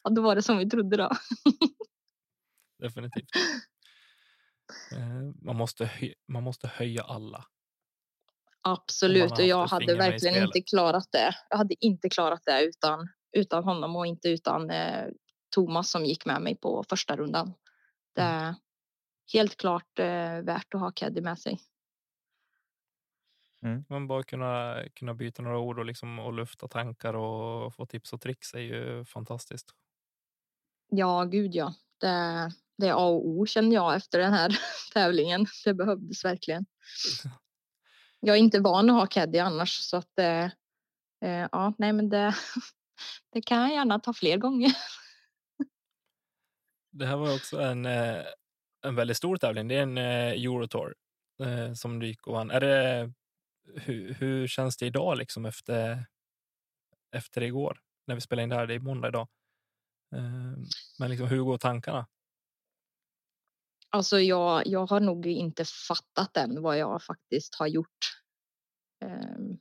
[0.03, 1.11] ja, då var det som vi trodde då.
[2.79, 3.29] Definitivt.
[4.93, 5.91] Eh, Man måste,
[6.29, 7.45] man måste höja alla.
[8.63, 11.35] Absolut, och jag hade verkligen inte klarat det.
[11.51, 15.05] Jag hade inte klarat det utan, utan honom och inte utan eh,
[15.55, 17.55] Thomas som gick med mig på första rundan.
[18.15, 18.45] Det Mm.
[18.45, 18.55] är
[19.33, 21.61] helt klart eh, värt att ha Keddy med sig.
[23.89, 28.13] Man bara kunna, kunna byta några ord och, liksom, och lufta tankar och få tips
[28.13, 29.71] och tricks är ju fantastiskt.
[30.89, 31.75] Ja, gud ja.
[32.01, 32.09] Det,
[32.79, 34.59] det är A och O känner jag efter den här
[34.95, 35.47] tävlingen.
[35.65, 36.67] Det behövdes verkligen.
[38.21, 40.45] Jag är inte van att ha caddy annars så att eh,
[41.25, 42.35] eh, ja, nej men det,
[43.33, 44.73] det kan jag gärna ta fler gånger.
[46.95, 48.25] Det här var också en, eh,
[48.87, 49.69] en väldigt stor tävling.
[49.69, 50.95] Det är en eh, Eurotour
[51.41, 52.51] eh, som du gick och vann.
[52.51, 53.13] Är det,
[53.75, 56.07] hur, hur känns det idag liksom efter,
[57.17, 57.81] efter igår?
[58.07, 59.29] När vi spelar in det här, det är måndag idag.
[60.17, 60.65] Ehm,
[60.99, 62.07] men liksom, hur går tankarna?
[63.91, 68.23] Alltså jag, jag har nog inte fattat än vad jag faktiskt har gjort.
[69.05, 69.59] Ehm,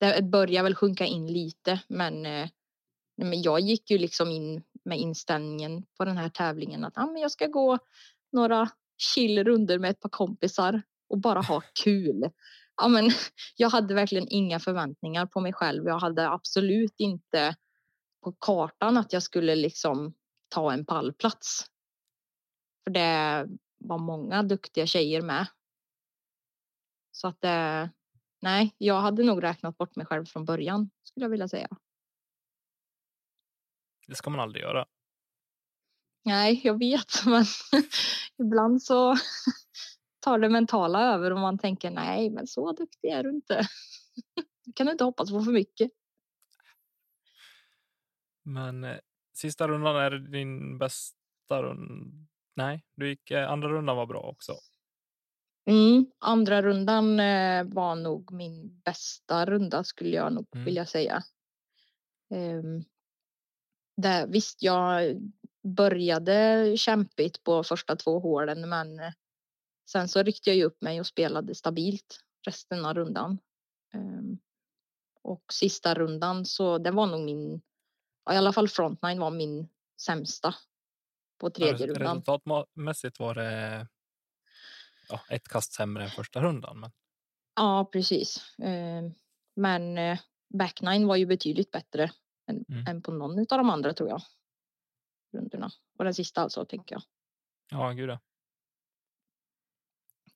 [0.00, 2.48] det börjar väl sjunka in lite men, eh,
[3.16, 7.22] men jag gick ju liksom in med inställningen på den här tävlingen att ah, men
[7.22, 7.78] jag ska gå
[8.32, 12.30] några chill runder med ett par kompisar och bara ha kul.
[12.76, 13.10] Ja, men,
[13.56, 15.86] jag hade verkligen inga förväntningar på mig själv.
[15.86, 17.56] Jag hade absolut inte
[18.24, 20.14] på kartan att jag skulle liksom
[20.48, 21.66] ta en pallplats.
[22.84, 23.46] För det
[23.78, 25.46] var många duktiga tjejer med.
[27.10, 27.90] Så att det,
[28.42, 31.68] nej, jag hade nog räknat bort mig själv från början skulle jag vilja säga.
[34.12, 34.86] Det ska man aldrig göra.
[36.24, 37.44] Nej, jag vet, men
[38.38, 39.16] ibland så
[40.20, 43.66] tar det mentala över och man tänker nej, men så duktig är du inte.
[44.64, 45.90] Du kan inte hoppas på för mycket.
[48.42, 48.98] Men eh,
[49.34, 52.26] sista rundan är din bästa runda.
[52.56, 54.52] Nej, du gick, eh, andra rundan var bra också.
[55.66, 60.64] Mm, andra rundan eh, var nog min bästa runda skulle jag nog Mm.
[60.64, 61.22] vilja säga.
[62.30, 62.84] Um,
[64.02, 65.16] där, visst, jag
[65.62, 69.12] började kämpigt på första två hålen, men eh,
[69.90, 73.38] sen så ryckte jag ju upp mig och spelade stabilt resten av rundan.
[73.94, 74.38] Ehm,
[75.22, 77.54] och sista rundan så det var nog min,
[78.30, 79.68] i alla fall frontline var min
[80.00, 80.54] sämsta
[81.40, 82.16] på tredje rundan.
[82.16, 83.86] Resultatmässigt var det
[85.08, 86.80] ja, ett kast sämre än första rundan.
[86.80, 86.90] Men
[87.54, 88.56] Ja, precis.
[88.62, 89.14] Ehm,
[89.56, 90.18] men eh,
[90.54, 92.10] backnine var ju betydligt bättre
[92.46, 92.86] än, Mm.
[92.86, 94.22] än på någon av de andra tror jag.
[95.32, 95.70] Rundorna.
[95.98, 97.02] Och den sista alltså, tänker jag.
[97.70, 98.20] ja, gud ja.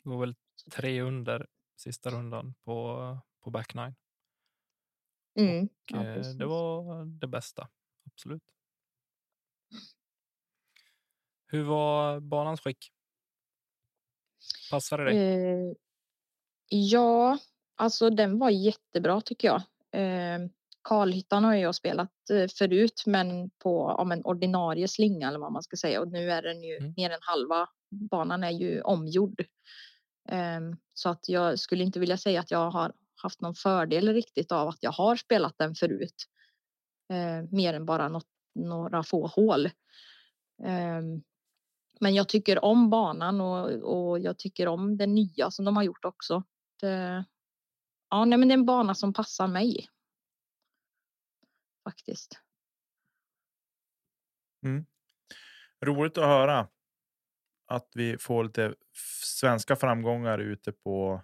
[0.03, 0.35] Det var väl
[0.73, 3.95] tre under sista rundan på, på back nine.
[5.39, 5.65] Mm.
[5.65, 7.69] Och, Ja, eh, det var det bästa,
[8.07, 8.43] absolut.
[11.47, 12.93] Hur var banans skick?
[14.71, 15.19] Passade det dig?
[15.69, 15.73] Eh,
[16.69, 17.39] ja,
[17.75, 19.63] alltså den var jättebra tycker jag.
[20.03, 20.49] Eh,
[20.89, 25.63] Karlhyttan har jag spelat eh, förut, men på om en ordinarie slinga eller vad man
[25.63, 26.01] ska säga.
[26.01, 26.95] Och nu är den ju Mm.
[26.97, 27.69] mer än halva
[28.11, 29.41] banan är ju omgjord.
[30.29, 30.61] Eh,
[30.95, 34.69] så att jag skulle inte vilja säga att jag har haft någon fördel riktigt av
[34.69, 36.25] att jag har spelat den förut.
[37.13, 39.67] Eh, mer än bara något, några få hål.
[40.65, 41.03] Eh,
[42.01, 45.83] men jag tycker om banan och, och jag tycker om det nya som de har
[45.83, 46.43] gjort också.
[46.81, 47.25] Det,
[48.11, 49.89] ja, nej, men det är en bana som passar mig.
[51.87, 52.41] Faktiskt.
[55.85, 56.69] Roligt att höra
[57.67, 58.75] att vi får lite
[59.23, 61.23] svenska framgångar ute på,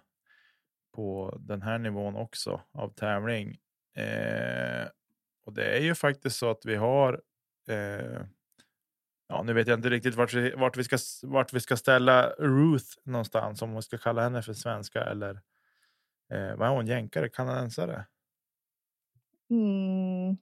[0.95, 3.59] på den här nivån också av tävling.
[3.95, 4.87] Eh,
[5.45, 7.21] och det är ju faktiskt så att vi har
[7.67, 8.25] eh,
[9.27, 12.29] Ja, nu vet jag inte riktigt vart vi, vart, vi ska, vart vi ska ställa
[12.29, 13.61] Ruth någonstans.
[13.61, 15.41] Om vi ska kalla henne för svenska eller
[16.31, 16.87] eh, vad är hon?
[16.87, 17.29] Jänkare?
[17.29, 18.05] Kanadensare?
[19.49, 20.37] Mm,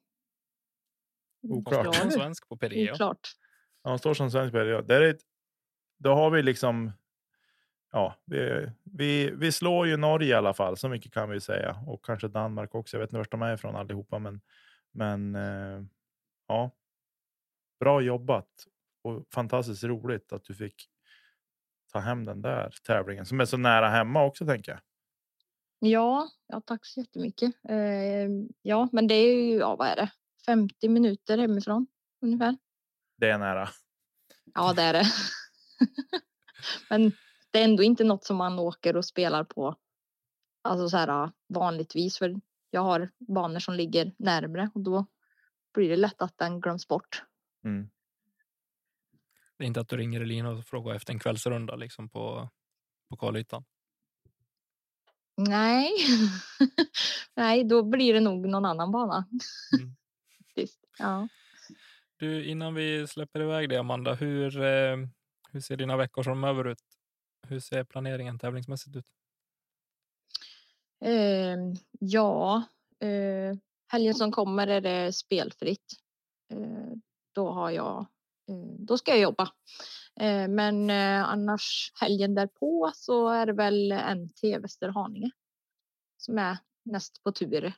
[1.41, 1.86] Oklart.
[1.86, 2.91] Hon står som svensk på PDA.
[2.91, 3.30] oklart.
[3.84, 4.82] Ja, hon står som svensk spelare.
[4.82, 5.21] Det är ett,
[5.97, 6.91] då har vi liksom.
[7.91, 10.77] Ja, vi, vi, vi slår ju Norge i alla fall.
[10.77, 12.97] Så mycket kan vi säga och kanske Danmark också.
[12.97, 14.41] Jag vet inte var de är ifrån allihopa, men
[14.91, 15.84] men eh,
[16.47, 16.71] ja.
[17.80, 18.67] Bra jobbat
[19.01, 20.89] och fantastiskt roligt att du fick
[21.91, 24.82] ta hem den där tävlingen som är så nära hemma också tänker jag.
[25.80, 27.54] Ja, ja, tack så jättemycket.
[27.69, 28.30] Eh,
[28.62, 30.12] ja, men det är ju, ja, vad är det?
[30.45, 31.88] 50 minuter hemifrån
[32.21, 32.58] ungefär.
[33.17, 33.69] Det är nära.
[34.54, 35.06] Ja, det är det.
[36.89, 37.12] men
[37.51, 39.75] det är ändå inte något som man åker och spelar på.
[40.62, 45.06] Alltså så här vanligtvis, för jag har banor som ligger närmre och då
[45.73, 47.23] blir det lätt att den glöms bort.
[47.63, 47.89] Mm.
[49.58, 52.49] Det är inte att du ringer Elina och frågar efter en kvällsrunda liksom på,
[53.10, 53.63] på Karlytan.
[55.38, 55.91] Nej,
[57.36, 59.25] nej, då blir det nog någon annan bana.
[59.80, 59.95] Mm.
[61.02, 61.28] Ja.
[62.18, 64.98] Du, innan vi släpper iväg det Amanda, hur, eh,
[65.52, 66.84] hur ser dina veckor framöver ut?
[67.48, 69.06] Hur ser planeringen tävlingsmässigt ut?
[71.06, 71.58] Eh,
[72.00, 72.64] ja,
[73.00, 75.94] eh, helgen som kommer är det spelfritt.
[76.54, 76.94] Eh,
[77.32, 78.00] då har jag,
[78.50, 79.44] eh, då ska jag jobba.
[80.20, 85.32] Eh, men eh, annars helgen därpå så är det väl NT Västerhaninge
[86.18, 87.74] som är näst på tur.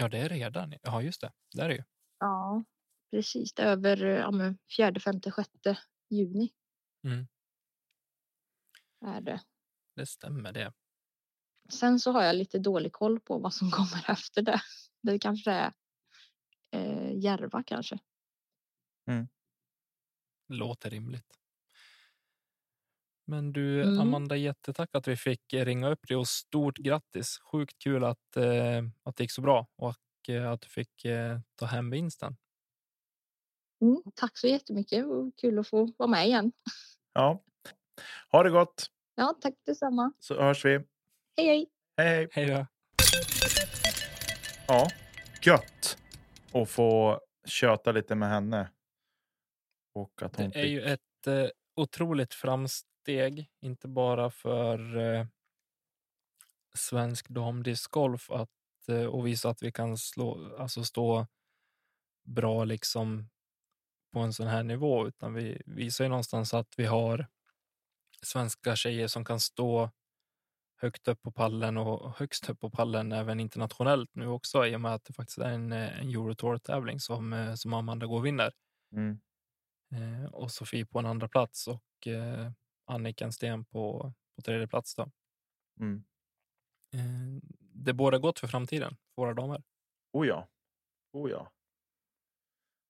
[0.00, 0.74] Ja, det är redan.
[0.82, 1.32] Ja, just det.
[1.56, 1.84] Där är det ju.
[2.18, 2.64] Ja,
[3.10, 3.52] precis.
[3.58, 5.78] Över ja, men fjärde, femte, sjätte
[6.10, 6.52] juni.
[7.04, 7.26] Mm.
[9.00, 9.40] Är det.
[9.96, 10.72] Det stämmer det.
[11.68, 14.60] Sen så har jag lite dålig koll på vad som kommer efter det.
[15.02, 15.72] Det kanske är
[16.70, 17.98] eh, Järva kanske.
[20.48, 21.39] Låter rimligt.
[23.30, 24.00] Men du, Mm.
[24.00, 27.38] Amanda, jättetack att vi fick eh, ringa upp dig och stort grattis.
[27.52, 29.96] Sjukt kul att, eh, att det gick så bra och
[30.28, 32.36] eh, att du fick eh, ta hem vinsten.
[33.82, 36.52] Mm, tack så jättemycket och kul att få vara med igen.
[37.12, 37.42] Ja,
[38.32, 40.12] ha det gott Ja, tack detsamma.
[40.18, 40.70] så hörs vi.
[41.36, 41.66] Hej hej!
[41.96, 42.28] Hej hej!
[42.32, 42.66] Hej då!
[44.68, 44.88] Ja,
[45.42, 45.98] gött
[46.52, 48.70] att få köta lite med henne.
[49.94, 52.34] Och att hon Det är ju ett eh, otroligt
[53.00, 55.26] framsteg, inte bara för eh,
[56.74, 61.26] svensk damdiscgolf att eh, och visa att vi kan slå, alltså stå
[62.24, 63.28] bra liksom
[64.12, 67.26] på en sån här nivå, utan vi visar ju någonstans att vi har
[68.22, 69.90] svenska tjejer som kan stå
[70.76, 74.80] högt upp på pallen och högst upp på pallen även internationellt nu också i och
[74.80, 78.26] med att det faktiskt är en, eh, en Eurotour-tävling som, eh, som Amanda går och
[78.26, 78.52] vinner.
[78.92, 79.20] Mm.
[79.92, 82.50] Eh, och Sofie på en andra plats och eh,
[82.90, 84.94] Annika en sten på, på tredje plats.
[84.94, 85.10] Då.
[85.80, 86.04] Mm.
[86.94, 87.42] Eh,
[87.74, 89.62] det båda gott för framtiden för våra damer.
[90.12, 90.48] Oh ja.
[91.12, 91.52] Oh ja.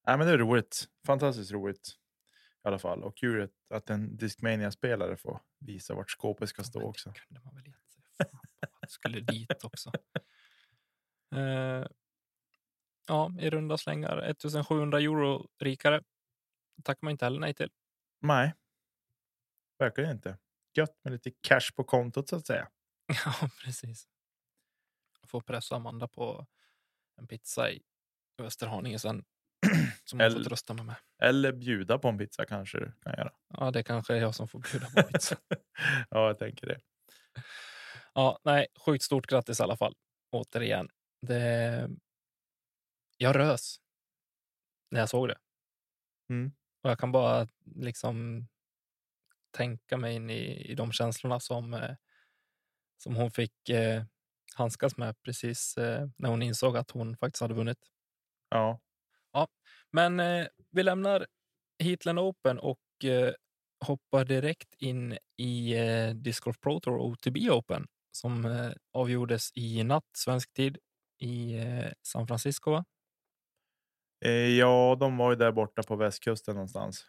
[0.06, 0.88] Nej, men det är roligt.
[1.06, 1.96] Fantastiskt roligt.
[2.64, 3.02] I alla fall.
[3.02, 7.12] Och kul att- en Discmania-spelare får visa vart skåpet ska stå det också.
[7.12, 8.02] kunde man väl gett sig
[8.88, 9.92] skulle dit också.
[11.34, 11.86] Eh,
[13.08, 16.02] ja, i runda slängar 1700 euro rikare.
[16.84, 17.70] tackar man inte heller nej till.
[18.20, 18.54] Nej.
[19.80, 20.38] Verkligen inte.
[20.74, 22.68] Gött med lite cash på kontot så att säga.
[23.24, 24.08] Ja, precis.
[25.26, 26.46] Får pressa Amanda på
[27.16, 27.82] en pizza i
[28.42, 29.24] Västerhaninge sen.
[30.04, 30.96] Som hon Eller- fått rösta med mig.
[31.22, 33.32] Eller bjuda på en pizza kanske du kan göra.
[33.48, 35.36] Ja, det kanske är jag som får bjuda på pizza.
[36.10, 36.80] ja, jag tänker det.
[38.14, 39.94] Ja, nej, sjukt stort grattis i alla fall.
[40.30, 40.88] Återigen.
[41.26, 41.88] Det...
[43.16, 43.80] Jag rös
[44.90, 45.38] när jag såg det.
[46.28, 46.52] Mm.
[46.82, 48.46] Och jag kan bara liksom
[49.50, 51.94] tänka mig in i, i de känslorna som, eh,
[52.98, 54.04] som hon fick eh,
[54.54, 57.78] handskas med precis eh, när hon insåg att hon faktiskt hade vunnit.
[58.50, 58.80] Ja.
[59.92, 61.26] Men eh, vi lämnar
[61.82, 62.78] Heatland Open och
[63.86, 69.82] hoppar direkt in i eh, Disc Golf Pro Tour OTB Open som eh, avgjordes i
[69.84, 70.78] natt svensk tid
[71.18, 72.70] i eh, San Francisco.
[72.70, 72.84] Va?
[74.24, 77.06] Eh, ja, de var ju där borta på västkusten någonstans.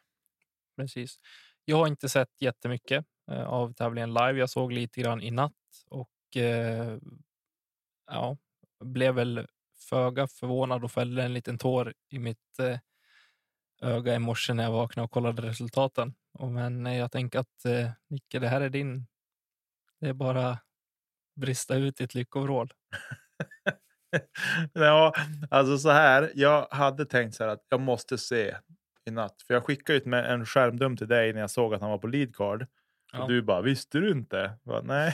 [0.77, 1.19] Precis.
[1.65, 4.39] Jag har inte sett jättemycket eh, av tävlingen live.
[4.39, 5.53] Jag såg lite grann i natt
[5.89, 6.97] och eh,
[8.11, 8.37] ja,
[8.83, 9.47] blev väl
[9.89, 12.79] föga förvånad och fällde en liten tår i mitt eh,
[13.81, 16.13] öga i morse när jag vaknade och kollade resultaten.
[16.33, 19.07] Och men eh, jag tänker att eh, Nicke, det här är din.
[19.99, 20.57] Det är bara
[21.35, 22.73] brista ut i ett lyckovrål.
[24.73, 25.13] ja,
[25.49, 26.31] alltså så här.
[26.35, 28.55] Jag hade tänkt så här att jag måste se
[29.11, 29.41] i natt.
[29.47, 31.97] För jag skickade ut med en skärmdum till dig när jag såg att han var
[31.97, 32.67] på leadcard.
[33.13, 33.23] Ja.
[33.23, 34.51] Och du bara, visste du inte?
[34.63, 35.13] Bara, Nej,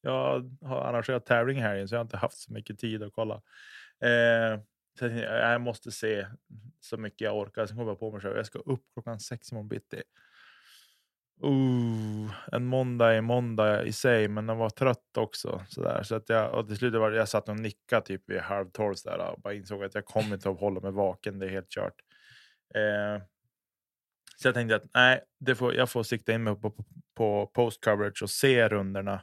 [0.00, 3.34] jag har arrangerat tävling här så jag har inte haft så mycket tid att kolla.
[4.00, 4.60] Eh,
[4.98, 6.26] så jag, tänkte, jag måste se
[6.80, 7.66] så mycket jag orkar.
[7.66, 10.02] Sen kom jag på mig själv, jag ska upp klockan sex imorgon bitti.
[11.44, 15.62] Uh, en måndag är måndag i sig, men den var trött också.
[15.68, 16.02] Så, där.
[16.02, 18.70] så att jag, och till slut var det, jag satt och nickade typ vid halv
[18.70, 18.94] tolv
[19.34, 21.38] och bara insåg att jag kommer inte att hålla mig vaken.
[21.38, 22.00] Det är helt kört.
[22.74, 23.22] Eh,
[24.36, 27.46] så jag tänkte att nej, det får, jag får sikta in mig på, på, på
[27.46, 29.22] post coverage och se rundorna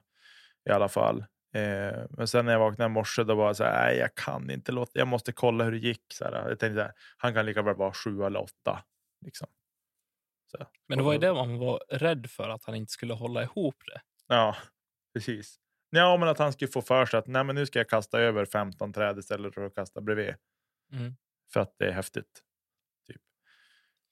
[0.69, 1.25] i alla fall.
[1.53, 4.15] Eh, men sen när jag vaknade i morse då var jag så här, nej, jag
[4.15, 6.03] kan inte låta, jag måste kolla hur det gick.
[6.13, 8.83] Så här, jag tänkte så här, han kan lika väl vara sju eller åtta.
[9.25, 9.47] Liksom.
[10.51, 10.65] Så.
[10.87, 13.75] Men det var ju det man var rädd för att han inte skulle hålla ihop
[13.85, 14.01] det.
[14.27, 14.55] Ja,
[15.13, 15.59] precis.
[15.89, 18.19] Ja, men att han skulle få för sig att nej, men nu ska jag kasta
[18.19, 20.35] över 15 träd istället för att kasta bredvid.
[20.93, 21.15] Mm.
[21.53, 22.43] För att det är häftigt.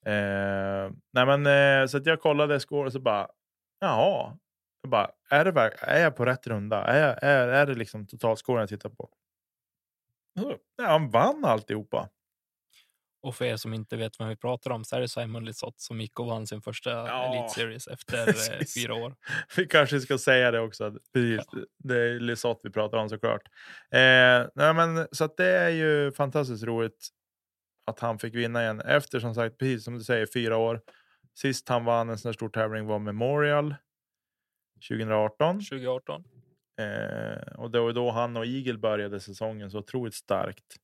[0.10, 3.28] Eh, nej, men eh, så att jag kollade score och så bara,
[3.80, 4.38] jaha.
[4.82, 6.84] Jag bara, är, det, verk- är jag på rätt runda?
[6.84, 9.10] Är, jag, är, är det liksom totalscoren jag tittar på?
[10.34, 10.58] Ja,
[10.88, 12.10] han vann alltihopa.
[13.22, 15.82] Och för er som inte vet vem vi pratar om så är det Simon Lisotte
[15.82, 19.16] som gick och vann sin första Ja, Elite Series efter eh, fyra år.
[19.58, 20.94] Vi kanske ska säga det också.
[21.14, 21.46] Precis,
[21.78, 23.42] Det är Lisotte vi pratar om såklart.
[23.92, 27.08] Eh, nej men, så att det är ju fantastiskt roligt
[27.90, 30.82] att han fick vinna igen efter som sagt, precis som du säger, fyra år.
[31.34, 33.76] Sist han vann en sån här stor tävling var Memorial
[34.90, 35.56] 2018.
[35.56, 36.24] 2018.
[36.80, 40.76] Eh, och det var då han och Eagle började säsongen så otroligt starkt.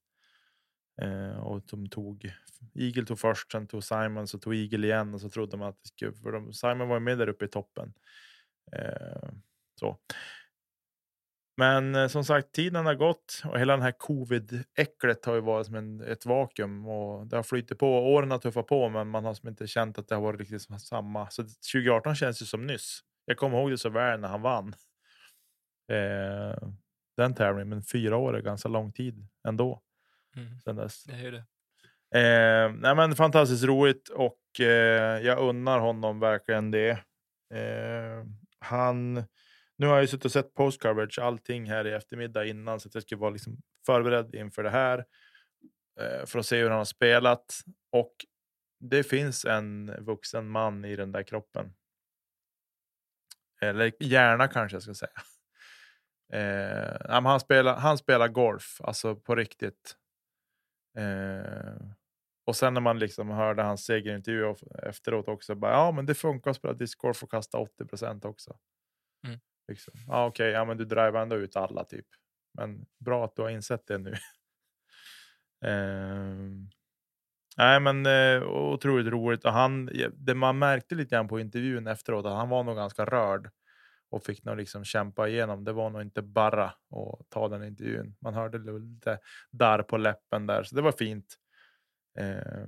[1.01, 2.33] Eh, och de tog,
[2.75, 5.81] Eagle tog först, sen tog Simon, så tog Eagle igen och så trodde man att
[5.81, 7.93] det skulle, för de, Simon var ju med där uppe i toppen.
[8.71, 9.29] Eh,
[9.79, 9.97] så.
[11.57, 15.65] Men eh, som sagt, tiden har gått och hela den här covid-äcklet har ju varit
[15.65, 18.13] som en, ett vakuum och det har flyttat på.
[18.13, 20.81] Åren har tuffat på, men man har som inte känt att det har varit riktigt
[20.81, 21.29] samma.
[21.29, 22.99] Så 2018 känns ju som nyss.
[23.25, 24.75] Jag kommer ihåg det så väl när han vann
[25.91, 26.69] eh,
[27.17, 29.81] den tävlingen, men fyra år är ganska lång tid ändå.
[30.35, 30.59] Mm.
[30.59, 31.03] Sen dess.
[31.03, 31.45] Det är det.
[32.15, 36.89] Eh, nej men fantastiskt roligt och eh, jag unnar honom verkligen det.
[37.53, 38.25] Eh,
[38.59, 39.23] han,
[39.77, 42.87] nu har jag ju suttit och sett post coverage allting här i eftermiddag innan så
[42.87, 45.05] att jag skulle vara liksom förberedd inför det här
[45.99, 47.59] eh, för att se hur han har spelat
[47.91, 48.15] och
[48.79, 51.73] det finns en vuxen man i den där kroppen.
[53.61, 55.21] Eller hjärna kanske jag ska säga.
[56.33, 59.95] Eh, han, spelar, han spelar golf, alltså på riktigt.
[60.97, 61.91] Eh,
[62.45, 66.51] och sen när man liksom hörde hans segerintervju efteråt också, bara, ja men det funkar
[66.51, 68.57] att spela discgolf och kasta 80 procent också.
[69.27, 69.39] Mm.
[69.67, 69.93] Liksom.
[70.09, 72.05] Ah, okej, ja men du driver ändå ut alla typ.
[72.53, 74.11] Men bra att du har insett det nu.
[75.65, 76.35] eh,
[77.57, 79.45] nej men eh, otroligt roligt.
[79.45, 83.05] Och han, det man märkte lite grann på intervjun efteråt, att han var nog ganska
[83.05, 83.49] rörd.
[84.09, 85.63] och fick nog liksom kämpa igenom.
[85.63, 88.15] Det var nog inte bara att ta den intervjun.
[88.21, 89.19] Man hörde lite
[89.51, 91.35] där på läppen där, så det var fint.
[92.19, 92.67] Eh,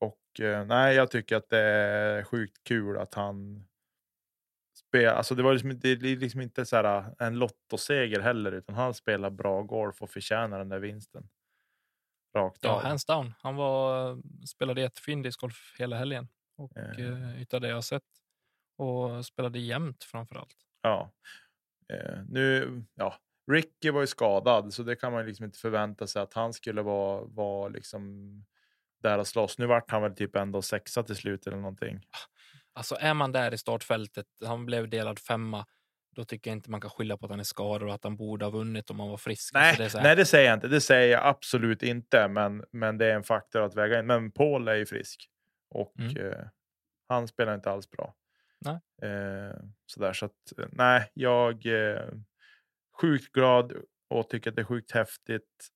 [0.00, 3.66] och eh, nej, jag tycker att det är sjukt kul att han
[4.90, 5.12] spelar.
[5.12, 8.94] Alltså det var liksom, det är liksom inte så här en lottoseger heller, utan han
[8.94, 11.28] spelar bra golf och förtjänar den där vinsten.
[12.36, 13.34] Rakt Ja, hands down.
[13.38, 17.06] Han var, spelade jättefin discgolf hela helgen och Eh.
[17.06, 17.42] eh.
[17.42, 18.02] utav det jag sett
[18.76, 20.56] och spelade jämnt framför allt.
[20.82, 21.10] Ja.
[21.92, 23.14] Eh, nu, ja,
[23.52, 26.82] Ricky var ju skadad, så det kan man liksom inte förvänta sig att han skulle
[26.82, 28.30] vara, vara liksom
[29.02, 29.58] där och slåss.
[29.58, 32.00] Nu vart han väl typ ändå sexa till slut eller någonting.
[32.80, 35.66] Alltså är man där i startfältet, han blev delad femma,
[36.16, 38.16] då tycker jag inte man kan skylla på att han är skadad och att han
[38.16, 39.54] borde ha vunnit om han var frisk.
[39.54, 40.68] Nej, Alltså det nej, det säger jag inte.
[40.68, 44.06] Det säger jag absolut inte, men, men det är en faktor att väga in.
[44.06, 45.28] Men Paul är ju frisk
[45.70, 46.16] och Mm.
[46.16, 46.46] eh,
[47.08, 48.14] han spelar inte alls bra.
[48.58, 48.74] Nej.
[49.10, 49.56] Eh,
[49.86, 52.14] sådär, så att eh, nej, jag är
[53.00, 53.72] sjukt glad
[54.10, 55.68] och tycker att det är sjukt häftigt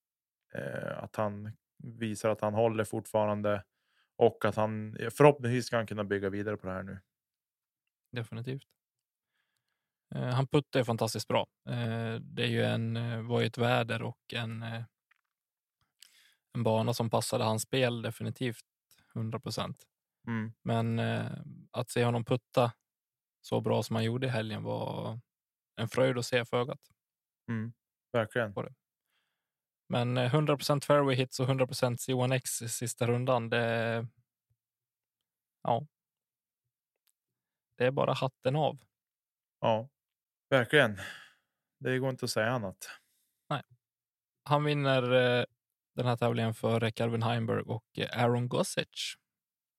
[0.55, 1.53] eh, att han
[1.99, 3.63] visar att han håller fortfarande
[4.17, 7.01] och att han förhoppningsvis ska han kunna bygga vidare på det här nu.
[8.13, 8.75] Definitivt.
[10.15, 11.47] Eh, han puttar är fantastiskt bra.
[11.69, 14.63] Eh, det är ju en, eh, var ju ett väder och en,
[16.53, 18.65] en bana som passade hans spel definitivt
[19.15, 19.87] 100 procent.
[20.27, 20.53] Mm.
[20.63, 20.99] Men
[21.71, 22.73] att se honom putta
[23.41, 25.21] så bra som han gjorde i helgen var
[25.77, 26.81] en fröjd att se för ögat.
[27.49, 27.73] Mm.
[28.13, 28.55] Verkligen.
[29.95, 34.07] Men eh, 100 procent fairway hits och 100 procent C1X i sista rundan, det
[35.63, 35.87] ja.
[37.79, 38.79] Det är bara hatten av.
[39.61, 39.89] Ja,
[40.51, 40.99] verkligen.
[41.81, 42.91] Det går inte att säga annat.
[44.45, 45.45] Han vinner eh,
[45.95, 49.19] den här tävlingen för Calvin Heimberg och eh, Aaron Gossage.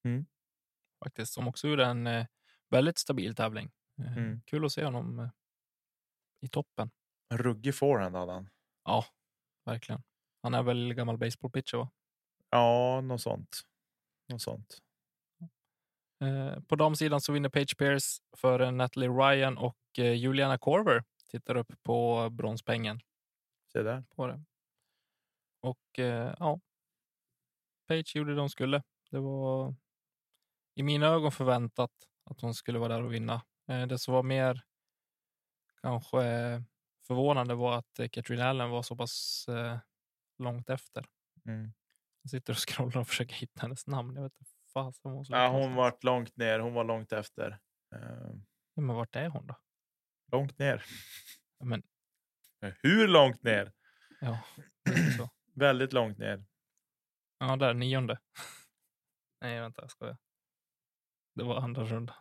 [0.06, 0.26] Mm.
[1.04, 2.26] Faktiskt, som också gjorde en eh,
[2.70, 3.72] väldigt stabil tävling.
[4.00, 4.42] Eh, Mm.
[4.46, 5.30] Kul att se honom eh,
[6.42, 6.92] i toppen.
[7.30, 8.50] En ruggig forehand hade han.
[8.84, 9.06] Ja,
[9.66, 10.04] verkligen.
[10.42, 11.92] Han är väl gammal baseballpitcher, va?
[12.50, 13.62] Ja, något sånt.
[14.30, 14.78] Något sånt.
[16.22, 21.56] Eh, på damsidan så vinner Paige Pierce för Natalie Ryan och eh, Juliana Korver tittar
[21.56, 23.00] upp på bronspengen
[23.74, 24.04] Se där.
[24.16, 24.44] på det.
[25.62, 26.60] Och eh, ja,
[27.88, 28.84] Paige gjorde det de skulle.
[29.12, 29.76] Det var
[30.76, 31.92] i mina ögon förväntat
[32.24, 33.42] att hon skulle vara där och vinna.
[33.68, 34.62] Eh, det som var mer
[35.82, 36.20] kanske
[37.08, 39.78] förvånande var att eh, Katrin Allen var så pass eh,
[40.38, 41.06] långt efter.
[41.46, 41.74] Mm.
[42.22, 44.16] Jag sitter och scrollar och försöker hitta hennes namn.
[44.16, 46.60] Jag vet inte fasen hon Ja, hon var långt ner.
[46.60, 47.60] Hon var långt efter.
[47.96, 48.30] Eh,
[48.78, 49.56] Ja, Men vart är hon då?
[50.32, 50.84] långt ner.
[51.64, 51.84] Men
[52.84, 53.74] Hur långt ner?
[54.22, 54.40] ja.
[55.54, 56.46] Väldigt långt ner.
[57.40, 58.20] Ja, där nionde.
[59.42, 60.18] Nej, vänta, jag skojar.
[61.36, 62.16] Det var andra rundan.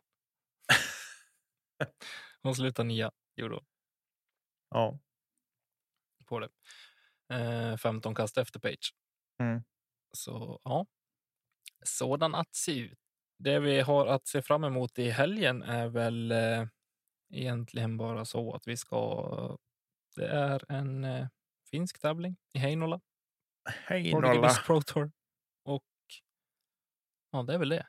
[2.43, 3.65] Hon slutade nia, gjorde hon
[4.75, 4.99] Ja.
[6.27, 6.49] på det.
[7.33, 8.95] Eh, 15 kast efter Page.
[9.39, 9.63] Mm.
[10.13, 10.87] Så ja,
[11.85, 12.99] sådan att se ut.
[13.39, 16.67] Det vi har att se fram emot i helgen är väl eh,
[17.33, 19.59] egentligen bara så att vi ska.
[20.17, 21.29] Det är en eh,
[21.71, 23.01] finsk tävling i Heinola.
[24.49, 25.13] Disc Pro Tour.
[25.65, 25.85] Och
[27.31, 27.87] ja, det är väl det.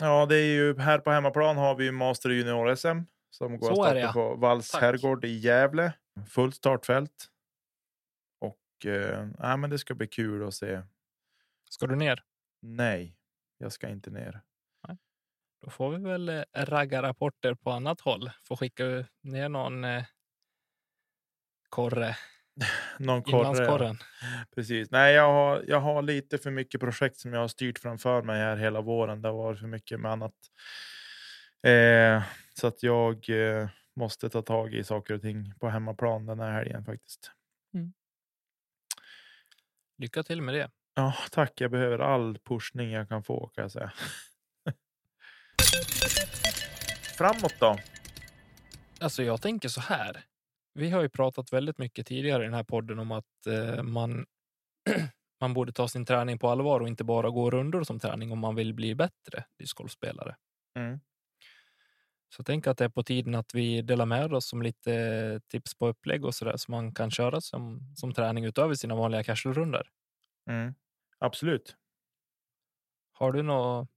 [0.00, 3.72] Ja, det är ju här på hemmaplan har vi ju Master Junior-SM som går Så
[3.72, 4.12] att starta ja.
[4.12, 4.80] på Valls Tack.
[4.80, 5.92] herrgård i Gävle.
[6.28, 7.28] Fullt startfält.
[8.40, 10.82] Och eh, ja, men det ska bli kul att se.
[11.70, 12.22] Ska du ner?
[12.62, 13.16] Nej,
[13.58, 14.42] jag ska inte ner.
[15.64, 18.30] Då får vi väl eh, ragga rapporter på annat håll.
[18.44, 20.04] Får skicka ner någon eh,
[21.68, 22.16] korre,
[22.98, 23.96] Någon korre.
[24.54, 24.90] Precis.
[24.90, 28.40] Nej, jag har, jag har lite för mycket projekt som jag har styrt framför mig
[28.40, 29.22] här hela våren.
[29.22, 30.34] Det har varit för mycket med annat.
[31.66, 32.22] Eh,
[32.58, 36.52] så att jag eh, måste ta tag i saker och ting på hemmaplan den här
[36.52, 37.32] helgen faktiskt.
[39.98, 40.70] Lycka till med det.
[40.94, 41.60] Ja, tack.
[41.60, 43.92] Jag behöver all pushning jag kan få kan jag säga.
[47.18, 47.78] Framåt då?
[49.00, 50.24] Alltså jag tänker så här.
[50.74, 54.26] Vi har ju pratat väldigt mycket tidigare i den här podden om att eh, man,
[55.40, 58.38] man borde ta sin träning på allvar och inte bara gå rundor som träning om
[58.38, 60.36] man vill bli bättre discgolfspelare.
[60.78, 61.00] Mm.
[62.28, 65.40] Så jag tänker att det är på tiden att vi delar med oss som lite
[65.48, 68.94] tips på upplägg och så där som man kan köra som, som träning utöver sina
[68.94, 69.86] vanliga casual-rundor.
[70.50, 70.74] Mm.
[71.18, 71.76] Absolut.
[73.12, 73.88] Har du något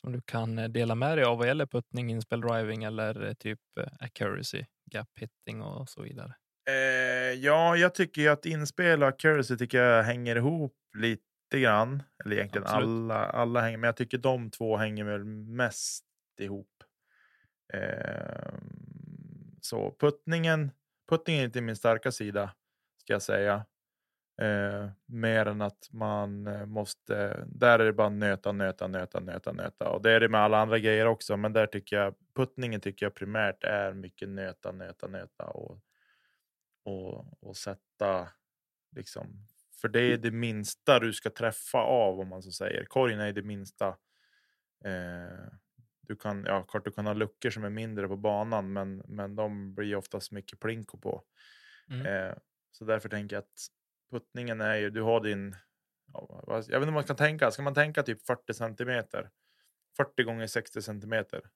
[0.00, 3.32] som du kan eh, dela med dig av vad gäller puttning, inspel driving eller eh,
[3.32, 6.34] typ eh, accuracy, gap hitting och så vidare?
[6.68, 6.74] Eh,
[7.32, 12.02] ja, jag tycker ju att inspel och accuracy tycker jag hänger ihop lite grann.
[12.24, 12.86] Eller egentligen Absolut.
[12.86, 16.04] alla, alla hänger, men jag tycker de två hänger väl mest
[16.40, 16.79] ihop.
[17.72, 18.54] Eh,
[19.60, 20.70] så puttningen,
[21.08, 22.54] puttningen är inte min starka sida,
[22.96, 23.66] ska jag säga.
[24.40, 29.52] Eh, mer än att man eh, måste, där är det bara nöta, nöta, nöta, nöta,
[29.52, 29.88] nöta.
[29.88, 33.06] Och det är det med alla andra grejer också, men där tycker jag puttningen tycker
[33.06, 35.80] jag primärt är mycket nöta, nöta, nöta och,
[36.84, 38.28] och, och sätta
[38.96, 39.46] liksom.
[39.80, 42.84] För det är det minsta du ska träffa av om man så säger.
[42.84, 43.88] Korgen är det minsta.
[44.84, 45.52] Eh,
[46.10, 49.36] du kan, ja, klart du kan ha luckor som är mindre på banan, men, men
[49.36, 51.24] de blir oftast mycket plinko på.
[51.90, 52.06] Mm.
[52.06, 52.36] Eh,
[52.70, 53.66] så därför tänker jag att
[54.10, 55.56] puttningen är ju, du har din,
[56.12, 59.30] ja, jag vet inte om man kan tänka, ska man tänka typ 40 centimeter?
[59.96, 61.50] 40 gånger 60 centimeter.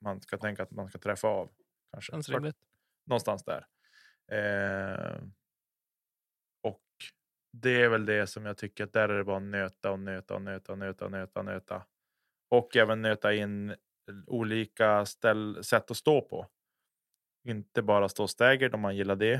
[0.00, 1.50] Man ska tänka att man ska träffa av.
[1.92, 2.12] Kanske.
[2.12, 2.56] Känns 40 rimligt.
[3.04, 3.66] någonstans där.
[4.32, 5.22] Eh,
[6.62, 6.82] och
[7.52, 10.34] det är väl det som jag tycker att där är det bara nöta och nöta
[10.34, 11.86] och nöta och nöta och nöta och nöta.
[12.52, 13.74] Och även nöta in
[14.26, 16.46] olika ställ, sätt att stå på.
[17.48, 19.34] Inte bara stå staggered om man gillar det.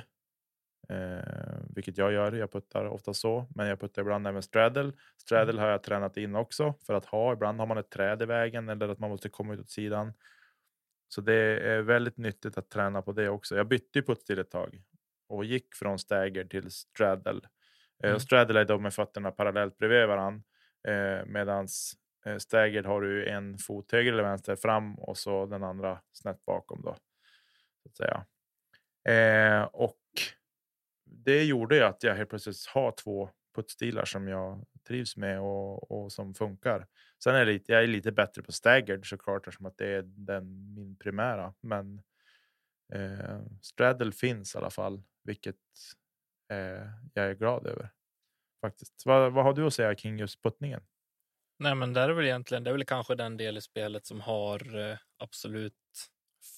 [0.88, 2.32] Eh, vilket jag gör.
[2.32, 4.92] Jag puttar ofta så, men jag puttar ibland även straddle.
[5.16, 7.32] Straddle har jag tränat in också för att ha.
[7.32, 10.12] Ibland har man ett träd i vägen eller att man måste komma ut åt sidan.
[11.08, 11.34] Så det
[11.68, 13.56] är väldigt nyttigt att träna på det också.
[13.56, 14.82] Jag bytte ju puttstil ett tag
[15.28, 17.40] och gick från stagger till straddle.
[18.04, 18.20] Eh, Mm.
[18.20, 20.42] straddle är då med fötterna parallellt bredvid varandra.
[20.88, 25.46] Eh, medans eh, Eh, staggered har du en fot höger eller vänster fram och så
[25.46, 26.96] den andra snett bakom då.
[27.82, 28.26] Så att säga.
[29.04, 29.98] Eh, och
[31.04, 35.90] det gjorde ju att jag helt plötsligt har två puttstilar som jag trivs med och,
[35.90, 36.86] och som funkar.
[37.24, 40.02] Sen är jag lite, jag är lite bättre på staggered såklart eftersom att det är
[40.02, 41.54] den, min primära.
[41.60, 42.02] Men
[42.92, 45.56] eh, straddle finns i alla fall, vilket
[46.48, 47.90] eh, jag är glad över.
[48.60, 49.06] Faktiskt.
[49.06, 50.80] Vad, vad har du att säga kring just puttningen?
[51.62, 54.20] Nej, men där är väl egentligen, det är väl kanske den del i spelet som
[54.20, 55.74] har eh, absolut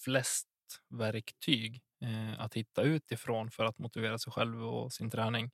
[0.04, 0.48] flest
[0.88, 5.50] verktyg eh, att hitta utifrån för att motivera sig själv och sin träning.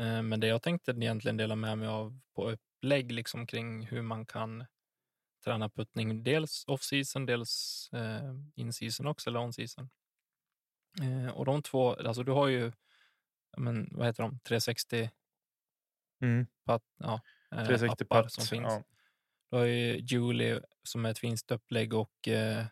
[0.00, 4.02] Eh, men det jag tänkte egentligen dela med mig av på upplägg liksom kring hur
[4.02, 4.66] man kan
[5.44, 7.90] träna puttning, dels off-season, dels
[8.54, 9.90] in-season också, eller on-season.
[11.34, 12.72] Och de två, alltså du har ju,
[13.52, 15.10] ja, men, vad heter de, 360
[16.64, 17.20] patt, ja, eh,
[17.50, 18.32] 360 appar putt.
[18.32, 18.72] som finns.
[18.72, 18.82] Ja.
[19.50, 22.66] Du har ju Julie som är ett fint upplägg och eh,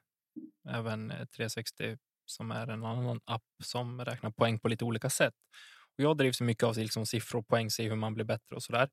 [0.68, 5.34] även eh, 360 som är en annan app som räknar poäng på lite olika sätt.
[5.98, 8.88] Och jag drivs mycket av liksom siffror, poäng, se hur man blir bättre och sådär.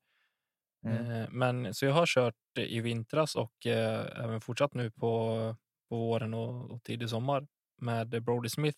[0.86, 1.10] Mm.
[1.10, 5.56] Eh, men så jag har kört i vintras och eh, även fortsatt nu på,
[5.88, 8.76] på våren och, och tidig sommar med Brody Smiths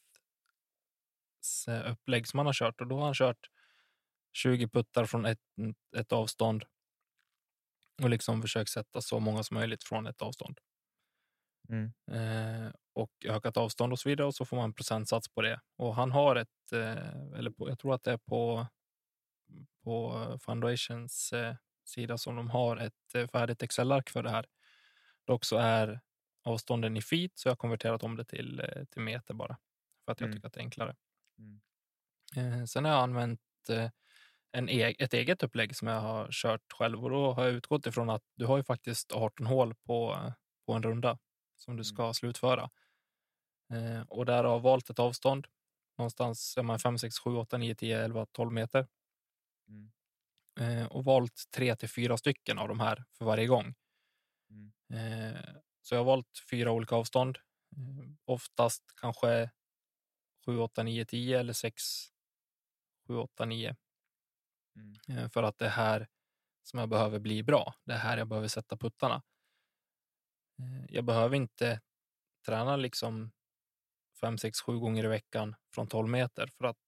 [1.68, 3.50] eh, upplägg som han har kört och då har han kört
[4.32, 5.38] 20 puttar från ett,
[5.96, 6.64] ett avstånd
[8.02, 10.60] och liksom försökt sätta så många som möjligt från ett avstånd.
[11.68, 11.92] Mm.
[12.12, 15.60] Eh, och ökat avstånd och så vidare och så får man en procentsats på det.
[15.76, 18.66] Och han har ett, eh, eller på, jag tror att det är på,
[19.84, 24.46] på Foundations eh, sida som de har ett eh, färdigt Excel-ark för det här.
[25.26, 26.00] Det också är
[26.44, 29.56] avstånden i feet, så jag har konverterat om det till, eh, till meter bara
[30.04, 30.32] för att jag Mm.
[30.32, 30.96] tycker att det är enklare.
[31.38, 31.60] Mm.
[32.36, 33.40] Eh, sen har jag använt
[34.52, 37.86] en e ett eget upplägg som jag har kört själv och då har jag utgått
[37.86, 40.18] ifrån att du har ju faktiskt 18 hål på,
[40.66, 41.18] på en runda
[41.56, 42.70] som du ska slutföra.
[43.72, 45.46] Eh, och där har jag valt ett avstånd
[45.98, 48.86] någonstans är man 5, 6, 7, 8, 9, 10, 11, 12 meter.
[49.68, 49.92] Mm.
[50.60, 53.74] Eh, och valt tre till fyra stycken av de här för varje gång.
[54.50, 54.72] Mm.
[54.92, 55.40] Eh,
[55.82, 57.38] så jag har valt fyra olika avstånd.
[57.76, 59.50] Eh, oftast kanske
[60.46, 61.82] 7, 8, 9, 10 eller 6,
[63.06, 63.76] 7, 8, 9.
[64.76, 64.94] Mm.
[65.08, 66.08] Eh, för att det här
[66.62, 67.74] som jag behöver bli bra.
[67.84, 69.22] Det är här jag behöver sätta puttarna.
[70.58, 71.80] Eh, Jag behöver inte
[72.46, 73.32] träna liksom
[74.20, 76.78] 5, 6, 7 gånger i veckan från 12 meter för att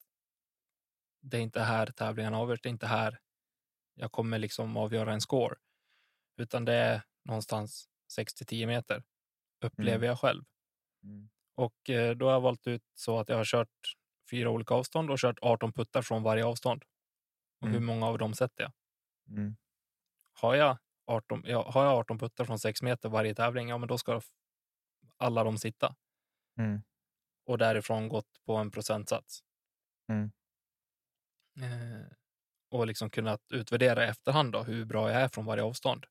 [1.20, 2.60] det är inte här tävlingen avgörs.
[2.62, 3.18] Det är inte här
[3.94, 5.56] jag kommer liksom avgöra en score,
[6.36, 9.02] utan det är någonstans 6 till 10 meter
[9.64, 10.08] upplever Mm.
[10.08, 10.44] jag själv.
[11.02, 11.30] Mm.
[11.54, 13.96] Och eh, då har jag valt ut så att jag har kört
[14.30, 16.82] fyra olika avstånd och kört 18 puttar från varje avstånd.
[17.60, 17.86] Och hur Mm.
[17.86, 18.72] många av dem sätter jag?
[19.30, 19.56] Mm.
[20.32, 23.88] Har jag 18, ja, har jag 18 puttar från 6 meter varje tävling, ja men
[23.88, 24.20] då ska
[25.18, 25.94] alla de sitta.
[26.58, 26.82] Mm.
[27.44, 29.40] Och därifrån gått på en procentsats.
[30.08, 30.30] Mm.
[31.60, 32.06] Eh,
[32.70, 36.06] och liksom kunnat utvärdera i efterhand då, hur bra jag är från varje avstånd.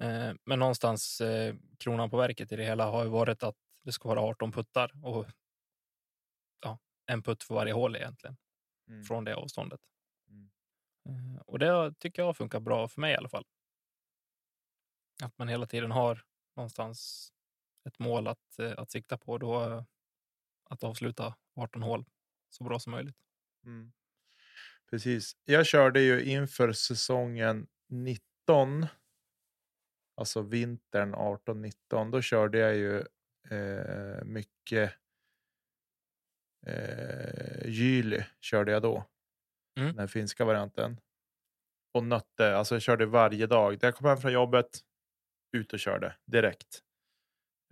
[0.00, 3.92] Eh, men någonstans eh, kronan på verket i det hela har ju varit att det
[3.92, 5.26] ska vara 18 puttar och
[6.60, 8.36] ja, en putt för varje hål egentligen
[8.88, 9.04] Mm.
[9.04, 9.80] från det avståndet.
[11.06, 13.44] Eh, och det tycker jag funkar bra för mig i alla fall.
[15.22, 16.22] Att man hela tiden har
[16.56, 17.32] någonstans
[17.88, 19.38] ett mål att, eh, att sikta på.
[19.38, 19.84] Då, eh,
[20.64, 22.04] att avsluta 18 hål
[22.48, 23.16] så bra som möjligt.
[23.64, 23.92] Mm.
[24.90, 25.36] Precis.
[25.44, 28.86] Jag körde ju inför säsongen 19.
[30.14, 32.10] Alltså vintern 18-19.
[32.10, 32.98] Då körde jag ju
[33.50, 34.92] eh, mycket
[36.66, 39.04] eh, Jyli körde jag då.
[39.76, 39.96] Mm.
[39.96, 41.00] Den finska varianten.
[41.92, 43.72] Och nötte, alltså jag körde varje dag.
[43.72, 44.80] När jag kom hem från jobbet,
[45.52, 46.82] ut och körde direkt.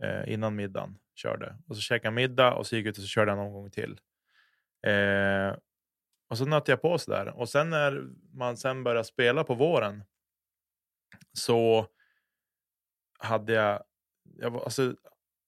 [0.03, 1.57] Eh, innan middagen körde.
[1.69, 3.53] Och så käkade jag middag och så gick jag ut och så körde jag någon
[3.53, 4.01] gång till.
[4.87, 5.57] Eh,
[6.29, 7.27] och så nötte jag på sådär.
[7.27, 10.05] Och sen när man sen började spela på våren
[11.33, 11.87] så
[13.19, 13.85] hade jag,
[14.23, 14.95] jag alltså,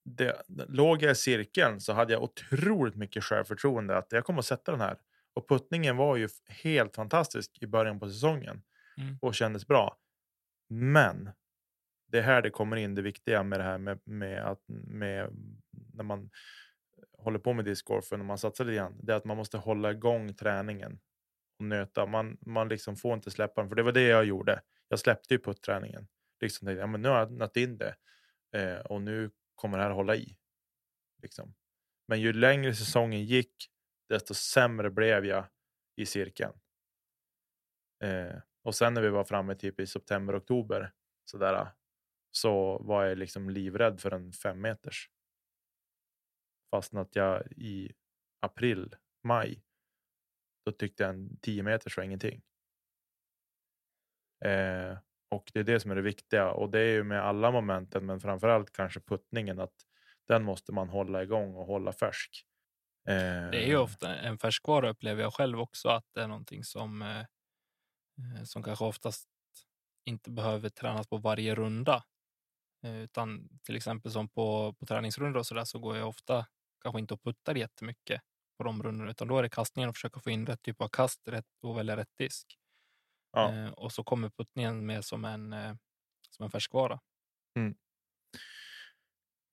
[0.05, 4.47] det, låg jag i cirkeln så hade jag otroligt mycket självförtroende att jag kommer att
[4.47, 4.99] sätta den här.
[5.37, 8.63] Och puttningen var ju helt fantastisk i början på säsongen
[8.99, 9.19] Mm.
[9.23, 9.99] och kändes bra.
[10.69, 11.31] Men
[12.09, 15.31] det är här det kommer in det viktiga med det här med, med att med,
[15.95, 16.31] när man
[17.19, 19.01] håller på med discgolfen och man satsar lite grann.
[19.03, 20.99] Det är att man måste hålla igång träningen
[21.59, 22.07] och nöta.
[22.07, 24.63] Man, man liksom får inte släppa den, för det var det jag gjorde.
[24.89, 26.09] Jag släppte ju putträningen.
[26.41, 27.95] Liksom tänkte, ja, men nu har jag nött in det
[28.53, 30.37] eh, och nu kommer det här hålla i.
[31.23, 31.55] Liksom.
[32.09, 33.71] Men ju längre säsongen gick,
[34.09, 35.45] desto sämre blev jag
[35.97, 36.53] i cirkeln.
[38.03, 40.93] Eh, och sen när vi var framme typ i september, oktober
[41.25, 41.69] sådär, ah,
[42.31, 45.11] så var jag liksom livrädd för en fem meters.
[46.71, 47.93] Fast att jag i
[48.41, 48.95] april,
[49.25, 49.63] maj,
[50.65, 52.43] då tyckte jag en tio meters var ingenting.
[54.45, 54.99] Eh,
[55.29, 58.07] och det är det som är det viktiga och det är ju med alla momenten,
[58.07, 59.75] men framförallt kanske puttningen att
[60.29, 62.47] den måste man hålla igång och hålla färsk.
[63.09, 66.65] Eh, Det är ju ofta en färskvara upplever jag själv också att det är någonting
[66.65, 67.21] som, eh,
[68.19, 69.29] eh, som kanske oftast
[70.05, 72.05] inte behöver tränas på varje runda.
[72.87, 76.47] Utan till exempel som på, på träningsrundor och så där så går jag ofta
[76.83, 78.21] kanske inte och puttar jättemycket
[78.59, 80.89] på de rundorna utan då är det kastningen och försöka få in rätt typ av
[80.89, 82.59] kast rätt, och välja rätt disk.
[83.33, 83.57] Ja.
[83.77, 85.53] Och så kommer puttningen med som en,
[86.31, 87.01] som en färskvara.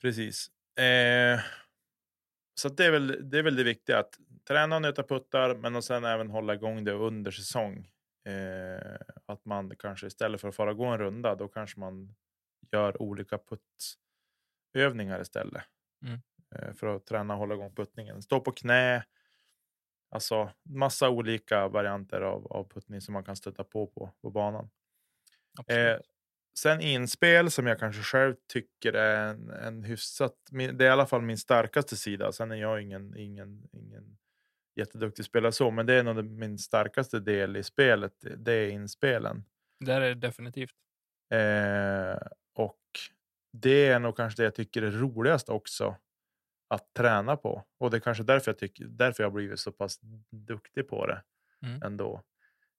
[0.01, 0.47] Precis.
[0.79, 1.39] Eh,
[2.55, 5.75] så det, är väl, det är väl det viktiga, att träna och nöta puttar, men
[5.75, 7.89] och sen även hålla igång det under säsong.
[8.25, 8.95] Eh,
[9.25, 12.15] att man kanske istället för att fara gå en runda, då kanske man
[12.71, 13.39] gör olika
[14.73, 15.63] puttövningar istället.
[16.05, 16.19] Mm.
[16.55, 18.21] Eh, för att träna och hålla igång puttningen.
[18.21, 19.05] Stå på knä,
[20.09, 24.69] alltså massa olika varianter av, av puttning som man kan stöta på på, på banan.
[25.67, 25.97] Eh,
[26.57, 31.05] sen inspel som jag kanske själv tycker är en, en hyfsat, det är i alla
[31.05, 32.31] fall min starkaste sida.
[32.31, 34.17] Sen är jag ingen, ingen, ingen
[34.75, 38.13] jätteduktig spelare så, men det är nog min starkaste del i spelet.
[38.37, 39.43] Det är inspelen.
[39.79, 40.75] Där är det definitivt.
[41.33, 42.79] Eh, och
[43.53, 45.95] det är nog kanske det jag tycker är roligast också
[46.67, 47.63] att träna på.
[47.77, 49.99] Och det är kanske därför jag, tycker, därför jag har blivit så pass
[50.29, 51.23] duktig på det
[51.65, 51.81] Mm.
[51.83, 52.21] ändå.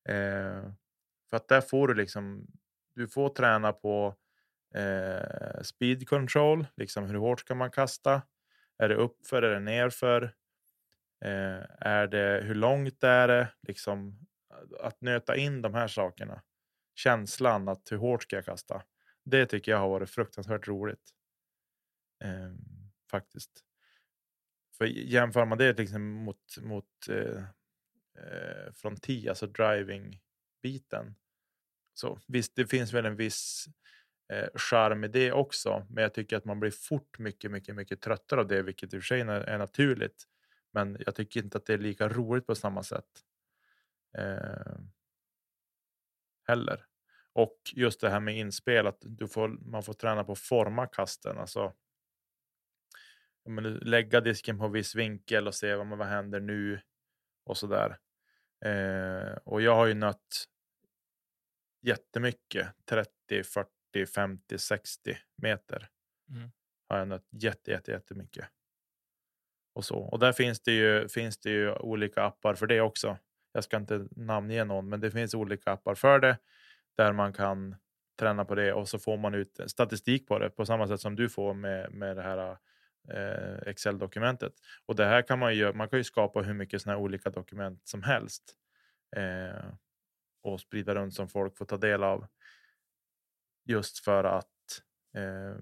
[0.09, 0.63] Eh,
[1.31, 2.47] för att där får du liksom,
[2.95, 4.17] du får träna på
[4.75, 8.23] eh, speed control, liksom hur hårt ska man kasta?
[8.79, 10.23] Är det uppför, är det nerför?
[11.25, 13.49] Eh, är det, hur långt är det?
[13.63, 14.27] Liksom,
[14.81, 16.43] att nöta in de här sakerna.
[16.95, 18.83] Känslan att hur hårt ska jag kasta?
[19.25, 21.11] Det tycker jag har varit fruktansvärt roligt.
[22.25, 22.53] Eh,
[23.11, 23.65] faktiskt.
[24.79, 27.45] För jämför man det liksom mot, mot eh,
[28.19, 31.15] eh, från 10, alltså driving-biten.
[31.95, 33.67] Så visst, det finns väl en viss
[34.33, 38.01] eh, charm i det också, men jag tycker att man blir fort mycket, mycket, mycket
[38.01, 40.25] tröttare av det, vilket i och för sig är, är naturligt.
[40.73, 43.25] Men jag tycker inte att det är lika roligt på samma sätt.
[44.19, 44.77] Eh,
[46.47, 46.87] heller.
[47.33, 50.87] Och just det här med inspel, att du får, man får träna på att forma
[50.87, 51.39] kasten.
[51.39, 51.73] Alltså,
[53.81, 56.81] lägga disken på viss vinkel och se vad, vad händer nu
[57.45, 57.99] och så där.
[58.65, 60.47] Eh, och jag har ju nött
[61.85, 65.89] jättemycket, 30, 40, 50, 60 meter.
[66.31, 66.51] Mm.
[66.89, 68.47] Har jag nött jätte, jätte, jättemycket.
[69.75, 69.97] Och så.
[69.99, 73.19] Och där finns det ju, finns det ju olika appar för det också.
[73.53, 76.39] Jag ska inte namnge någon, men det finns olika appar för det
[76.97, 77.77] där man kan
[78.19, 81.17] träna på det och så får man ut statistik på det på samma sätt som
[81.17, 82.57] du får med, med det här
[83.11, 84.53] eh, Excel-dokumentet.
[84.87, 87.31] Och det här kan man ju, man kan ju skapa hur mycket såna här olika
[87.31, 88.43] dokument som helst
[89.17, 89.65] eh,
[90.45, 92.27] och sprida runt som folk får ta del av.
[93.65, 94.83] Just för att
[95.17, 95.57] eh,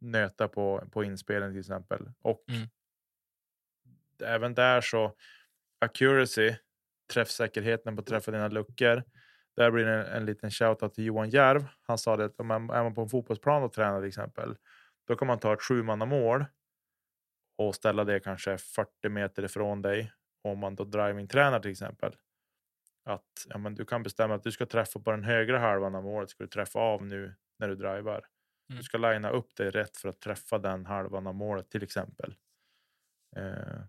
[0.00, 2.10] nöta på, på inspelen till exempel.
[2.22, 2.68] Och Mm.
[4.22, 5.16] även där så
[5.80, 6.54] accuracy,
[7.12, 9.02] träffsäkerheten på att träffa dina luckor.
[9.56, 11.66] Där blir det en, en liten shoutout till Johan Järv.
[11.82, 14.56] Han sa det att om man är man på en fotbollsplan och tränar till exempel,
[15.06, 16.44] då kan man ta ett sjumannamål
[17.58, 20.12] och ställa det kanske 40 meter ifrån dig.
[20.42, 22.16] Om man då driving-tränar till exempel.
[23.04, 26.04] Att ja, men du kan bestämma att du ska träffa på den högra halvan av
[26.04, 26.30] målet.
[26.30, 28.26] Ska du träffa av nu när du driver.
[28.70, 28.78] Mm.
[28.78, 32.34] Du ska linea upp dig rätt för att träffa den halvan av målet till exempel.
[33.36, 33.82] Eh,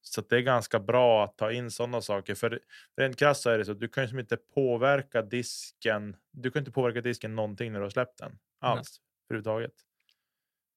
[0.00, 2.34] så det är ganska bra att ta in sådana saker.
[2.34, 2.60] För
[2.96, 6.16] rent krasst så är det så att du kan ju som inte påverka disken.
[6.30, 9.00] Du kan inte påverka disken någonting när du har släppt den alls
[9.30, 9.74] överhuvudtaget.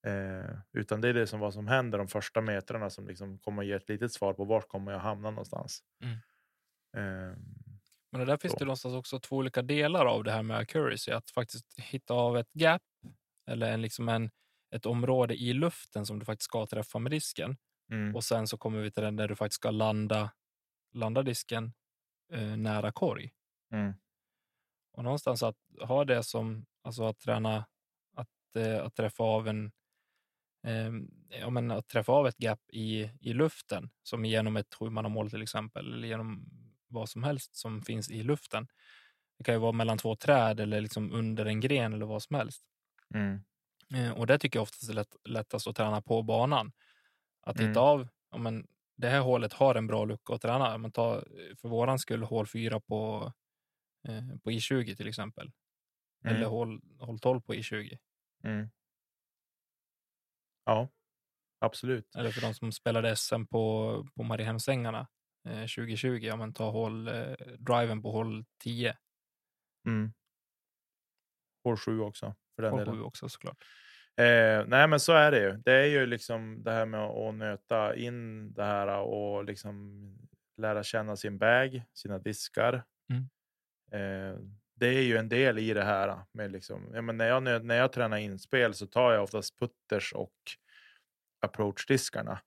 [0.08, 3.62] Eh, utan det är det som vad som händer de första metrarna som liksom kommer
[3.62, 5.84] att ge ett litet svar på var kommer jag hamna någonstans.
[6.04, 6.18] Mm.
[6.98, 7.38] Eh,
[8.12, 11.12] Men där finns det någonstans också två olika delar av det här med accuracy.
[11.12, 12.82] Att faktiskt hitta av ett gap
[13.50, 14.30] eller en, liksom en,
[14.76, 17.58] ett område i luften som du faktiskt ska träffa med disken.
[17.92, 20.32] mm, Och sen så kommer vi till den där du faktiskt ska landa,
[20.94, 21.74] landa disken
[22.34, 23.32] eh, nära korg.
[23.72, 23.94] mm,
[24.94, 27.66] Och någonstans att ha det som, alltså att träna,
[28.14, 29.72] att, eh, att träffa av en,
[30.68, 30.92] eh,
[31.40, 35.42] ja men att träffa av ett gap i, i luften, som genom ett sjumannamål till
[35.42, 36.46] exempel, eller genom
[36.90, 38.68] vad som helst som finns i luften.
[39.38, 42.36] Det kan ju vara mellan två träd eller liksom under en gren eller vad som
[42.36, 42.64] helst.
[43.14, 43.46] mm,
[43.96, 46.72] Eh, Och det tycker jag oftast är lätt, lättast att träna på banan.
[47.42, 47.62] Att Mm.
[47.62, 48.68] hitta av, ja, men
[48.98, 50.72] det här hålet har en bra lucka att träna.
[50.72, 51.24] Ja, Men ta
[51.62, 53.34] för våran skull hål 4 på,
[54.10, 55.52] eh, på I20 till exempel.
[56.26, 57.98] Eller mm, hål, hål 12 på I20.
[58.44, 58.72] mm.
[60.66, 60.90] Ja,
[61.60, 62.16] absolut.
[62.16, 65.08] Eller för de som spelade SM på, på Mariehemsängarna eh,
[65.44, 68.98] 2020, ja, men ta hål, eh, driven på hål 10.
[69.88, 70.14] Mm.
[71.64, 72.96] Hål 7 också för den Hål delen.
[72.96, 73.58] 7 också såklart.
[74.18, 75.58] Eh, nej, men så är det ju.
[75.58, 80.04] Det är ju liksom det här med att nöta in det här och liksom
[80.58, 82.84] lära känna sin bag, sina diskar.
[83.10, 83.30] Mm.
[83.92, 84.40] Eh,
[84.76, 86.22] det är ju en del i det här.
[86.32, 90.14] Med liksom, ja, men när, jag, när jag tränar inspel så tar jag oftast putters
[90.14, 90.34] och
[91.42, 92.40] approach-diskarna.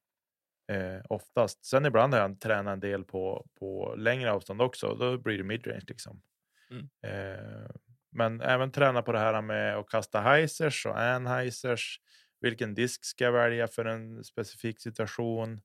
[0.71, 1.65] Eh, oftast.
[1.65, 4.95] Sen ibland har jag tränat en del på, på längre avstånd också.
[4.95, 6.23] Då blir det midrange liksom.
[6.71, 6.89] Mm.
[7.03, 7.71] Eh,
[8.13, 12.01] men även träna på det här med att kasta heisers och anheisers.
[12.41, 15.61] Vilken disk ska jag välja för en specifik situation?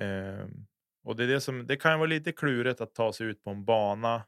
[0.00, 0.46] Eh,
[1.04, 3.50] och det, är det, som, det kan vara lite klurigt att ta sig ut på
[3.50, 4.22] en bana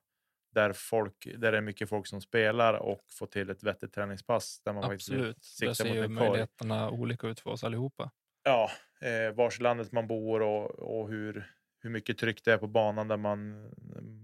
[0.55, 4.61] där, folk, där det är mycket folk som spelar och få till ett vettigt träningspass.
[4.65, 5.39] Där man Absolut.
[5.61, 8.11] Där ser ju möjligheterna olika ut för oss allihopa.
[8.45, 8.71] Ja,
[9.01, 13.09] eh, vars landet man bor och, och hur, hur mycket tryck det är på banan
[13.09, 13.71] där man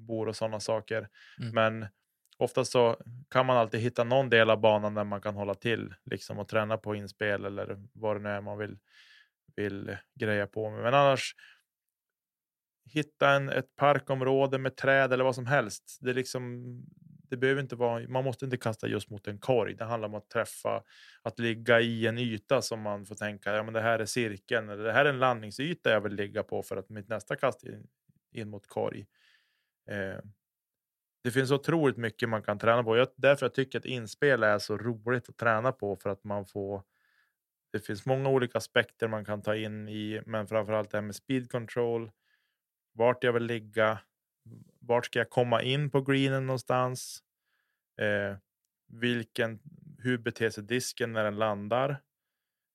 [0.07, 1.09] bor och sådana saker.
[1.41, 1.55] Mm.
[1.55, 1.89] Men
[2.37, 2.97] oftast så
[3.31, 6.49] kan man alltid hitta någon del av banan där man kan hålla till liksom och
[6.49, 8.79] träna på inspel eller vad det nu är man vill,
[9.57, 10.83] vill greja på med.
[10.83, 11.35] Men annars
[12.85, 15.99] hitta en, ett parkområde med träd eller vad som helst.
[16.01, 16.65] Det, är liksom,
[17.31, 19.75] det behöver inte vara, man måste inte kasta just mot en korg.
[19.75, 20.83] Det handlar om att träffa,
[21.23, 24.69] att ligga i en yta som man får tänka, ja men det här är cirkeln
[24.69, 27.65] eller det här är en landningsyta jag vill ligga på för att mitt nästa kast
[27.65, 27.87] är in,
[28.33, 29.07] in mot korg.
[29.91, 30.19] Eh,
[31.25, 32.97] det finns otroligt mycket man kan träna på.
[32.97, 36.47] Jag, därför jag tycker att inspel är så roligt att träna på för att man
[36.47, 36.83] får
[37.73, 41.15] det finns många olika aspekter man kan ta in i, men framförallt det här med
[41.15, 42.11] speed control.
[42.93, 43.99] Vart jag vill ligga.
[44.81, 47.23] Vart ska jag komma in på greenen någonstans?
[48.01, 48.37] Eh,
[48.89, 49.61] vilken,
[49.99, 51.91] hur beter sig disken när den landar?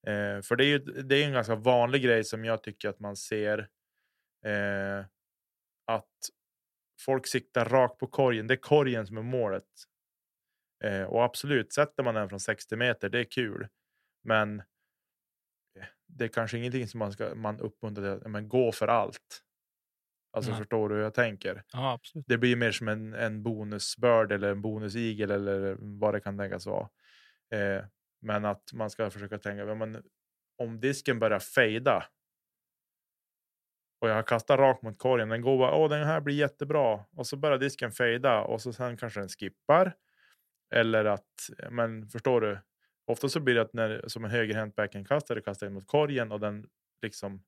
[0.07, 2.99] Eh, för det är ju det är en ganska vanlig grej som jag tycker att
[2.99, 3.69] man ser.
[4.45, 5.05] Eh,
[5.86, 6.30] att
[6.99, 8.47] folk siktar rakt på korgen.
[8.47, 9.67] Det är korgen som är målet.
[10.84, 13.67] Eh, och absolut, sätter man den från 60 meter, det är kul.
[14.24, 18.30] Men eh, det är kanske ingenting som man ska man uppmuntrar till.
[18.30, 19.43] Men gå för allt.
[20.34, 20.60] Alltså Nej.
[20.60, 21.64] förstår du hur jag tänker?
[21.74, 22.26] Ja, absolut.
[22.28, 26.66] Det blir mer som en, en bonusbörd eller en bonusigel eller vad det kan tänkas
[26.66, 26.90] vara.
[27.54, 27.84] Eh,
[28.22, 30.04] men att man ska försöka tänka, ja, men
[30.58, 32.04] om disken börjar fejda
[34.02, 37.06] och jag har kastat rakt mot korgen, den går bara, åh den här blir jättebra
[37.16, 39.96] och så börjar disken fejda och så sen kanske den skippar.
[40.76, 42.60] Eller att, men förstår du?
[43.06, 46.40] Ofta så blir det att när som en högerhänt backhandkastare kastar in mot korgen och
[46.40, 46.68] den
[47.02, 47.44] liksom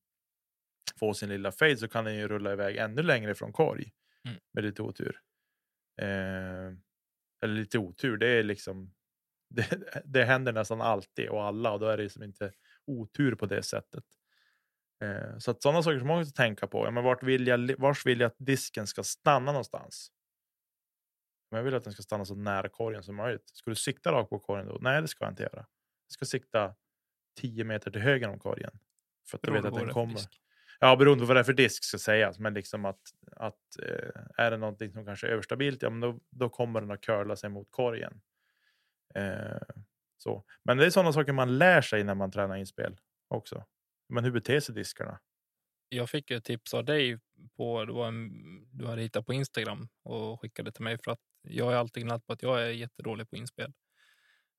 [1.00, 3.92] får sin lilla fade så kan den ju rulla iväg ännu längre från korg
[4.28, 4.38] Mm.
[4.54, 5.20] med lite otur.
[6.02, 6.74] Eh,
[7.44, 8.94] eller lite otur, det är liksom
[9.50, 12.54] det, det händer nästan alltid och alla och då är det liksom inte
[12.88, 14.04] otur på det sättet.
[15.04, 16.86] Eh, så att sådana saker som man måste tänka på.
[16.86, 20.12] Ja, men vart vill jag, vars vill jag att disken ska stanna någonstans?
[21.52, 23.50] Men jag vill att den ska stanna så nära korgen som möjligt.
[23.54, 24.78] Ska du sikta rakt på korgen då?
[24.82, 25.66] Nej, det ska jag inte göra.
[26.08, 26.76] Jag ska sikta
[27.40, 28.80] 10 meter till höger om korgen.
[29.28, 30.14] För att jag vet att den kommer.
[30.14, 30.42] disk.
[30.80, 32.40] Ja, beroende på vad det är för disk ska sägas.
[32.40, 33.02] Men liksom att,
[33.32, 36.92] att eh, är det någonting som kanske är överstabilt, ja, men då, då kommer den
[36.92, 38.22] att curla sig mot korgen.
[39.16, 39.62] Eh,
[40.18, 40.44] så.
[40.64, 42.98] Men det är sådana saker man lär sig när man tränar inspel
[43.28, 43.66] också.
[44.10, 45.20] men hur beter sig diskarna?
[45.90, 47.20] Jag fick ett tips av dig
[47.58, 48.32] på det var en,
[48.72, 52.28] du hade hittat på Instagram och skickade till mig för att jag är alltid gnällt
[52.28, 53.74] på att jag är jättedålig på inspel.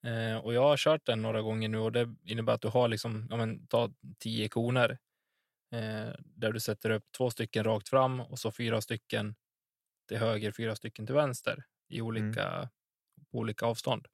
[0.06, 2.88] Eh, och jag har kört den några gånger nu och det innebär att du har
[2.88, 4.98] liksom, ja men, ta tio koner
[5.72, 9.34] eh, där du sätter upp två stycken rakt fram och så fyra stycken
[10.08, 12.68] till höger, fyra stycken till vänster i olika, mm.
[13.30, 14.06] på olika avstånd.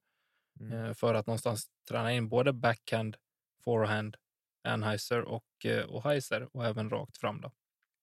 [0.59, 0.85] Mm.
[0.85, 3.17] Eh, för att någonstans träna in både backhand,
[3.63, 4.17] forehand,
[4.63, 7.41] anheiser och, eh, och heiser och även rakt fram.
[7.41, 7.51] Då.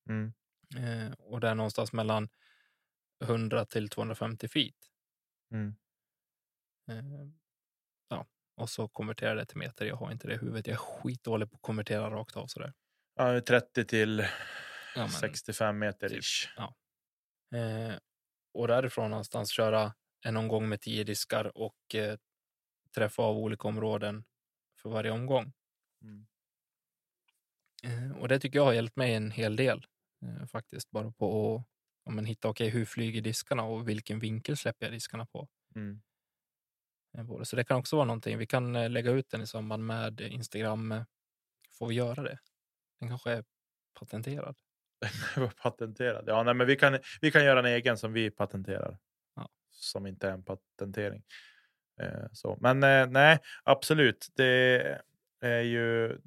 [0.09, 0.33] Mm.
[0.77, 2.29] Eh, och det är någonstans mellan
[3.23, 4.75] 100 till 250 feet.
[5.51, 5.75] Mm.
[6.89, 7.29] Eh,
[8.09, 9.85] ja, och så konverterar det till meter.
[9.85, 10.67] Jag har inte det i huvudet.
[10.67, 12.73] Jag är skitdålig på att konvertera rakt av sådär.
[13.15, 14.25] Ja, 30 till
[14.95, 16.49] ja, 65 meter typ, ish.
[16.55, 16.75] Ja.
[17.57, 17.95] Eh,
[18.53, 19.93] och därifrån någonstans köra
[20.25, 22.17] en omgång med tio diskar och eh,
[22.95, 24.23] träffa av olika områden
[24.81, 25.53] för varje omgång.
[26.01, 26.27] Mm.
[27.83, 29.85] Eh, och det tycker jag har hjälpt mig en hel del
[30.25, 30.91] eh, faktiskt.
[30.91, 31.63] Bara på att
[32.05, 35.47] ja, men hitta, okej, okay, hur flyger diskarna och vilken vinkel släpper jag diskarna på?
[35.75, 36.01] Mm.
[37.17, 38.37] Eh, så det kan också vara någonting.
[38.37, 41.05] Vi kan lägga ut den i samband med Instagram.
[41.71, 42.39] Får vi göra det?
[43.01, 43.43] Den kanske är
[43.99, 44.55] patenterad.
[45.63, 46.23] patenterad?
[46.27, 48.97] Ja, nej, men vi kan, vi kan göra en egen som vi patenterar.
[49.35, 49.49] Ja.
[49.69, 51.23] Som inte är en patentering.
[52.01, 52.57] Eh, så.
[52.61, 54.27] Men eh, nej, absolut.
[54.35, 55.01] Det
[55.41, 56.17] är ju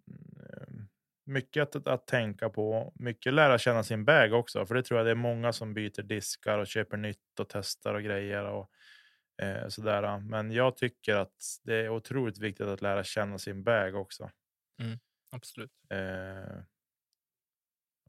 [1.25, 2.93] mycket att, att tänka på.
[2.95, 6.03] Mycket lära känna sin bag också, för det tror jag det är många som byter
[6.03, 8.71] diskar och köper nytt och testar och grejer och
[9.43, 10.19] eh, sådär.
[10.19, 14.31] Men jag tycker att det är otroligt viktigt att lära känna sin bag också.
[14.81, 14.99] Mm,
[15.35, 15.73] absolut.
[15.91, 16.59] Eh,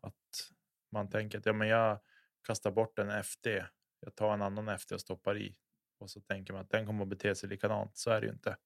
[0.02, 0.52] att
[0.92, 2.00] man tänker att ja, men jag
[2.48, 3.66] kastar bort en FD.
[4.00, 5.56] Jag tar en annan FD och stoppar i
[5.98, 7.98] och så tänker man att den kommer att bete sig likadant.
[7.98, 8.58] Så är det ju inte.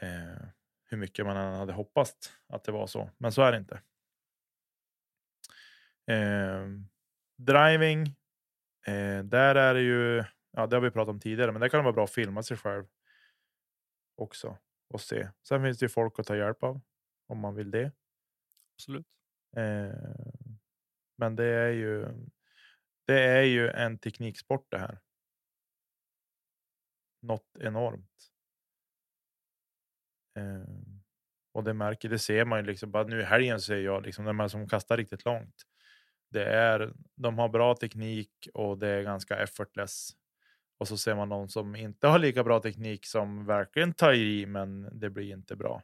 [0.00, 0.48] Eh,
[0.84, 3.10] hur mycket man än hade hoppats att det var så.
[3.18, 3.82] Men så är det inte.
[6.06, 6.66] Eh,
[7.36, 8.06] driving.
[8.86, 11.84] Eh, där är det ju, ja det har vi pratat om tidigare, men det kan
[11.84, 12.84] vara bra att filma sig själv
[14.16, 14.58] också
[14.88, 15.28] och se.
[15.48, 16.80] Sen finns det ju folk att ta hjälp av
[17.26, 17.92] om man vill det.
[18.76, 19.06] Absolut.
[19.56, 19.94] Eh,
[21.18, 22.06] men det är ju.
[23.06, 24.98] Det är ju en tekniksport det här.
[27.22, 28.30] Något enormt.
[30.36, 31.02] Ehm,
[31.52, 34.24] och det märker, det ser man ju liksom bara nu i helgen ser jag liksom
[34.24, 35.62] de här som kastar riktigt långt.
[36.30, 40.10] Det är, de har bra teknik och det är ganska effortless.
[40.78, 44.46] Och så ser man någon som inte har lika bra teknik som verkligen tar i,
[44.46, 45.82] men det blir inte bra.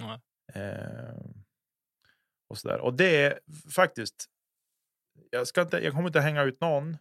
[0.00, 0.20] Mm.
[0.54, 1.20] Eh,
[2.48, 2.80] och så där.
[2.80, 3.40] Och det är
[3.74, 4.26] faktiskt.
[5.30, 5.78] Jag ska inte.
[5.78, 6.96] Jag kommer inte hänga ut någon.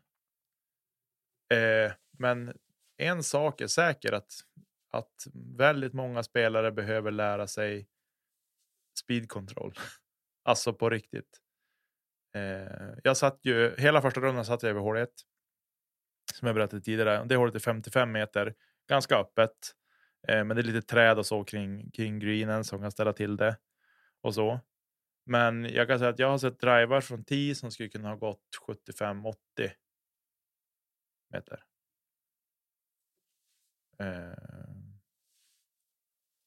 [1.54, 2.58] Eh, men
[2.98, 4.32] en sak är säker att
[4.90, 7.88] att väldigt många spelare behöver lära sig
[9.00, 9.74] speed control.
[10.44, 11.42] alltså på riktigt.
[12.36, 15.10] Eh, jag satt ju hela första rundan satt jag över hål 1.
[16.34, 17.26] Som jag berättade tidigare.
[17.26, 18.56] Det hålet är 55 meter,
[18.90, 19.74] ganska öppet.
[20.28, 23.38] Eh, men det är lite träd och så kring, kring greenen som kan ställa till
[23.38, 23.58] det
[24.22, 24.60] och så.
[25.26, 28.16] Men jag kan säga att jag har sett drivar från 10 som skulle kunna ha
[28.16, 29.36] gått 75-80
[31.30, 31.64] meter.
[34.00, 34.34] Eh,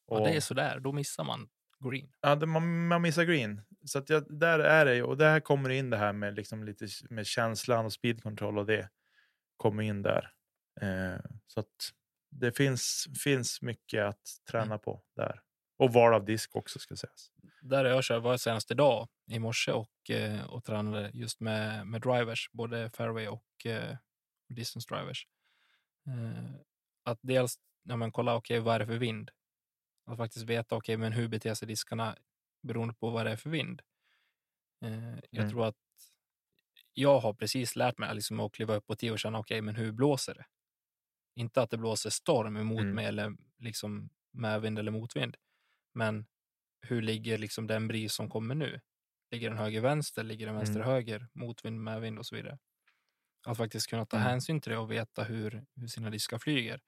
[0.07, 1.49] och, det är sådär, då missar man
[1.85, 2.13] green.
[2.21, 3.61] Ja, det, man, man missar green.
[3.85, 6.87] Så att jag, där är det och där kommer in det här med liksom lite
[7.11, 8.89] med känslan och speed control och det
[9.61, 10.33] kommer in där.
[10.81, 11.93] Eh, så att
[12.31, 14.79] det finns, finns mycket att träna mm.
[14.79, 15.43] på där.
[15.79, 17.31] Och val av disk också ska sägas.
[17.63, 22.01] Där jag kör var senast idag i morse och, eh, och tränade just med, med
[22.01, 23.97] drivers, både fairway och eh,
[24.49, 25.27] distance drivers.
[26.07, 26.51] Eh,
[27.05, 29.31] att dels ja, men kolla, okej, okay, vad är det för vind?
[30.07, 32.17] Att faktiskt veta, okej, okay, men hur beter sig diskarna
[32.63, 33.83] beroende på vad det är för vind?
[34.85, 35.51] Eh, jag mm.
[35.51, 35.77] tror att
[36.95, 39.63] jag har precis lärt mig liksom, att kliva upp på tio och känna, okej, okay,
[39.63, 40.45] men hur blåser det?
[41.35, 42.95] Inte att det blåser storm emot mm.
[42.95, 45.37] mig eller liksom medvind eller motvind.
[45.95, 46.27] Men
[46.81, 48.81] hur ligger liksom den bris som kommer nu?
[49.31, 50.25] Ligger den höger vänster?
[50.25, 50.89] Ligger den vänster mm.
[50.89, 51.29] höger?
[51.33, 52.59] Motvind, medvind och så vidare.
[53.47, 54.29] Att faktiskt kunna ta mm.
[54.29, 56.81] hänsyn till det och veta hur, hur sina diskar flyger.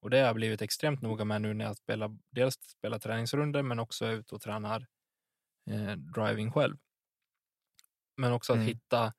[0.00, 3.62] Och det har jag blivit extremt noga med nu när jag spelar, dels spelar träningsrunder
[3.62, 4.86] men också är ute och tränar
[5.70, 6.76] eh, driving själv.
[8.16, 8.68] Men också att mm.
[8.68, 9.12] hitta,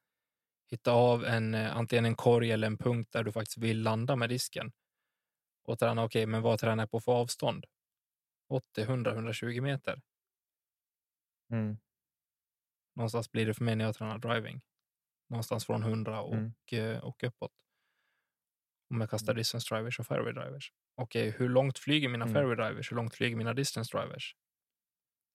[0.72, 4.15] hitta av en, eh, antingen en korg eller en punkt där du faktiskt vill landa
[4.15, 4.72] med disken.
[5.63, 7.65] Och träna, okej, okay, men vad tränar jag på för avstånd?
[8.49, 10.01] 80, 100, 120 meter.
[11.51, 11.78] Mm.
[12.95, 14.61] Någonstans blir det för mig när jag tränar driving.
[15.30, 16.53] Någonstans från 100 och, mm.
[16.72, 17.51] Eh, och uppåt.
[18.89, 19.38] Om jag kastar mm.
[19.38, 20.74] distance drivers och fairway drivers.
[20.95, 22.34] Okej, okay, hur långt flyger mina mm.
[22.34, 22.91] fairway drivers?
[22.91, 24.36] Hur långt flyger mina distance drivers?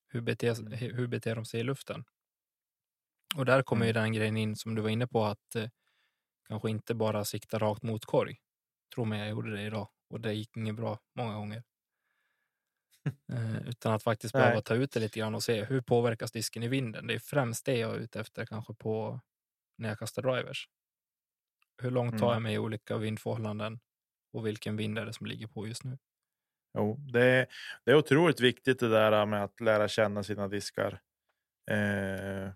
[0.09, 2.05] hur beter, hur beter de sig i luften?
[3.37, 3.87] Och där kommer Mm.
[3.87, 5.69] ju den grejen in som du var inne på att eh,
[6.49, 8.39] kanske inte bara sikta rakt mot korg.
[8.95, 11.65] Tro mig, jag gjorde det idag och det gick inget bra många gånger.
[13.33, 14.37] Eh, utan att faktiskt Nej.
[14.37, 17.07] behöva ta ut det lite grann och se hur påverkas disken i vinden.
[17.07, 19.21] Det är främst det jag är ute efter kanske på
[19.79, 20.69] när jag kastar drivers.
[21.83, 22.33] Hur långt tar Mm.
[22.33, 23.81] jag mig i olika vindförhållanden
[24.33, 25.99] och vilken vind är det som ligger på just nu?
[26.79, 27.47] Jo, det, är,
[27.85, 31.01] det är otroligt viktigt det där med att lära känna sina diskar.
[31.71, 32.51] Eh,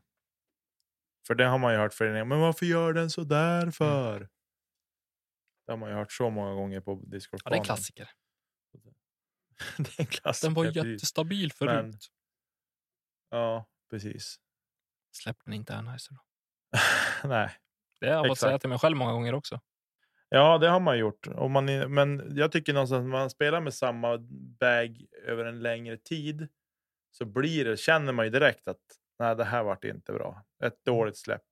[1.27, 2.25] för det har man ju hört föreningar.
[2.25, 4.21] Men varför gör den så där för?
[5.67, 8.11] Det har man ju hört så många gånger på Ja, det är en klassiker.
[9.79, 10.49] det är en klassiker.
[10.49, 11.71] Den var jättestabil förut.
[11.75, 11.95] Men-
[13.31, 14.41] Ja, precis.
[15.13, 16.21] Släpp den inte Anheuser då.
[17.29, 17.51] Nej,
[18.01, 19.61] Det har jag fått säga till mig själv många gånger också.
[20.29, 21.27] Ja, det har man gjort.
[21.27, 24.19] Och man, är- men jag tycker någonstans att man spelar med samma
[24.61, 26.49] bag över en längre tid
[27.11, 28.81] så blir det, känner man ju direkt att
[29.21, 30.45] nej, det här vart inte bra.
[30.65, 31.43] Ett dåligt släpp.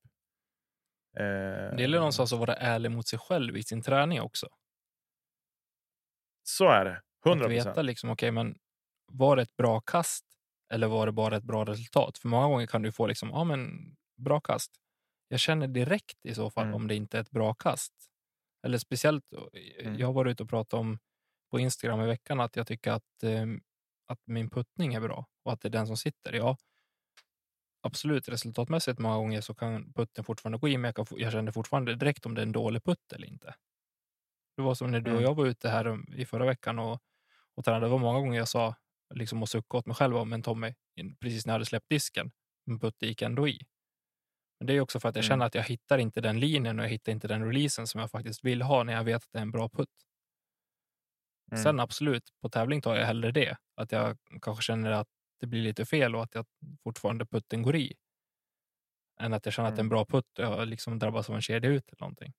[1.16, 4.48] Eh, Det gäller någonstans att vara ärlig mot sig själv i sin träning också.
[6.42, 7.02] Så är det.
[7.26, 7.86] 100 Att veta procent.
[7.86, 8.58] liksom, okej, men
[9.12, 10.24] var det ett bra kast
[10.72, 12.18] eller var det bara ett bra resultat?
[12.18, 13.68] För många gånger kan du få liksom, ja men
[14.16, 14.72] bra kast.
[15.28, 16.74] Jag känner direkt i så fall Mm.
[16.74, 17.92] om det inte är ett bra kast.
[18.66, 19.24] Eller speciellt,
[19.80, 19.98] Mm.
[19.98, 20.98] jag har varit ute och pratat om
[21.50, 23.46] på Instagram i veckan att jag tycker att, eh,
[24.06, 26.32] att min puttning är bra och att det är den som sitter.
[26.32, 26.56] Ja,
[27.89, 31.53] absolut, resultatmässigt många gånger så kan putten fortfarande gå i, men jag, kan, jag känner
[31.53, 33.55] fortfarande direkt om det är en dålig putt eller inte.
[34.57, 35.24] Det var som när du och Mm.
[35.24, 37.03] jag var ute här um, i förra veckan och,
[37.57, 37.86] och tränade.
[37.86, 38.74] Det var många gånger jag sa
[39.14, 42.30] liksom och suckade åt mig själv, men Tommy, in- precis när jag hade släppt disken,
[42.66, 43.61] men putten gick ändå i.
[44.61, 45.28] Men det är också för att jag Mm.
[45.30, 48.11] känner att jag hittar inte den linjen och jag hittar inte den releasen som jag
[48.11, 49.91] faktiskt vill ha när jag vet att det är en bra putt.
[51.53, 51.62] Mm.
[51.62, 53.57] Sen absolut, på tävling tar jag hellre det.
[53.76, 55.09] Att jag kanske känner att
[55.41, 56.47] det blir lite fel och att jag
[56.84, 57.95] fortfarande putten går i.
[59.20, 59.91] Än att jag känner att det är en Mm.
[59.91, 62.32] bra putt och jag liksom drabbas av en kedja ut eller någonting.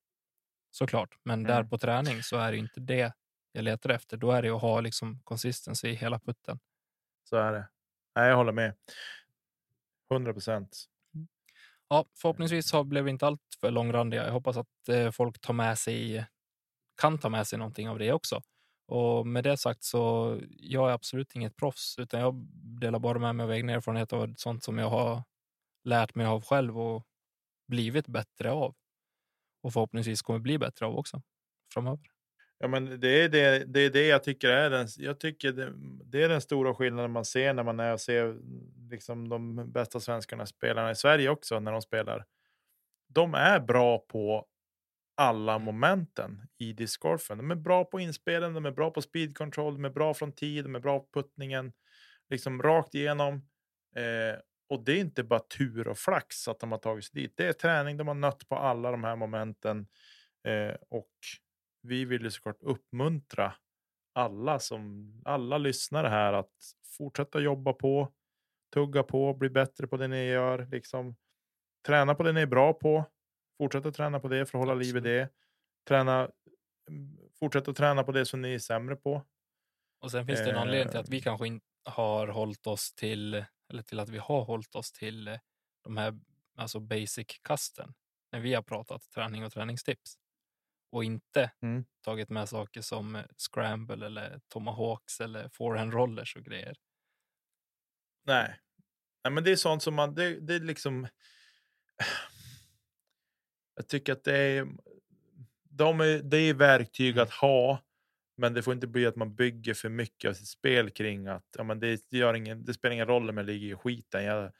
[0.72, 1.70] Såklart, men där Mm.
[1.70, 3.14] på träning så är det inte det
[3.52, 4.18] jag letar efter.
[4.18, 6.60] Då är det att ha liksom consistency i hela putten.
[7.24, 7.70] Så är det.
[8.16, 8.76] Nej, jag håller med.
[10.12, 10.86] 100 procent.
[11.88, 14.26] Ja, förhoppningsvis så blev vi inte allt för långrandiga.
[14.26, 16.26] Jag hoppas att eh, folk tar med sig,
[17.02, 18.42] kan ta med sig någonting av det också.
[18.90, 22.48] Och med det sagt så jag är absolut inget proffs, utan jag
[22.82, 25.24] delar bara med mig av egna erfarenheter och sånt som jag har
[25.84, 27.06] lärt mig av själv och
[27.68, 28.76] blivit bättre av.
[29.62, 31.22] Och förhoppningsvis kommer bli bättre av också
[31.74, 32.00] framöver.
[32.58, 34.88] Ja, men det är det, det är det jag tycker är den.
[34.98, 35.74] Jag tycker det,
[36.06, 38.38] det är den stora skillnaden man ser när man är och ser
[38.90, 42.26] liksom de bästa svenskarna spelarna i Sverige också när de spelar.
[43.08, 44.46] De är bra på
[45.20, 47.38] alla momenten i discgolfen.
[47.38, 50.32] De är bra på inspelen, de är bra på speed control, de är bra från
[50.32, 51.74] tid, de är bra på puttningen,
[52.30, 53.34] liksom rakt igenom.
[53.96, 54.40] Eh,
[54.70, 57.34] och det är inte bara tur och flax att de har tagit sig dit.
[57.38, 59.88] Det är träning, de har nött på alla de här momenten.
[60.48, 61.12] Eh, och
[61.82, 63.54] vi vill ju såklart uppmuntra
[64.14, 66.54] alla som alla lyssnare här att
[66.98, 68.14] fortsätta jobba på,
[68.74, 71.16] tugga på, bli bättre på det ni gör, liksom
[71.88, 73.06] träna på det ni är bra på,
[73.60, 75.30] fortsätta träna på det för att hålla liv i det,
[75.90, 76.32] träna,
[76.90, 79.24] mm, fortsätta träna på det som ni är sämre på.
[80.02, 81.24] Och sen finns det en anledning till att vi Eh.
[81.24, 85.38] kanske inte har hållit oss till, eller till att vi har hållit oss till eh,
[85.84, 86.20] de här
[86.58, 87.94] alltså basic-kasten
[88.34, 90.16] när vi har pratat träning och träningstips.
[90.92, 91.86] Och inte Mm.
[92.06, 96.78] tagit med saker som eh, scramble eller tomahawks eller forehand rollers och grejer.
[98.24, 98.60] Nej.
[99.24, 101.08] Nej, men det är sånt som man, det, det är liksom.
[103.80, 104.68] Jag tycker att det är.
[105.70, 107.24] De är, det är verktyg Mm.
[107.24, 107.80] att ha,
[108.38, 111.46] men det får inte bli att man bygger för mycket av sitt spel kring att
[111.58, 114.24] ja, men det, gör ingen, det spelar ingen roll om jag ligger i skiten.
[114.24, 114.52] Jag,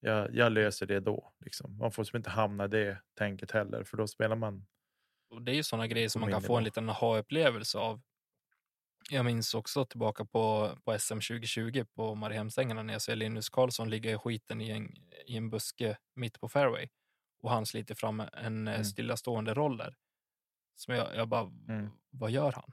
[0.00, 1.32] jag, jag löser det då.
[1.40, 1.78] Liksom.
[1.78, 4.66] Man får inte hamna i det tänket heller, för då spelar man.
[5.30, 8.00] Och det är ju sådana grejer som man kan få en liten aha-upplevelse av.
[9.10, 13.90] Jag minns också tillbaka på, på SM 2020 på Mariehemsängarna när jag ser Linus Karlsson
[13.90, 14.96] ligga i skiten i en,
[15.26, 16.88] i en buske mitt på fairway
[17.44, 18.84] och han sliter fram en eh, Mm.
[18.84, 19.96] stillastående roller.
[20.74, 21.90] Som jag, jag bara, Mm.
[22.10, 22.72] vad gör han?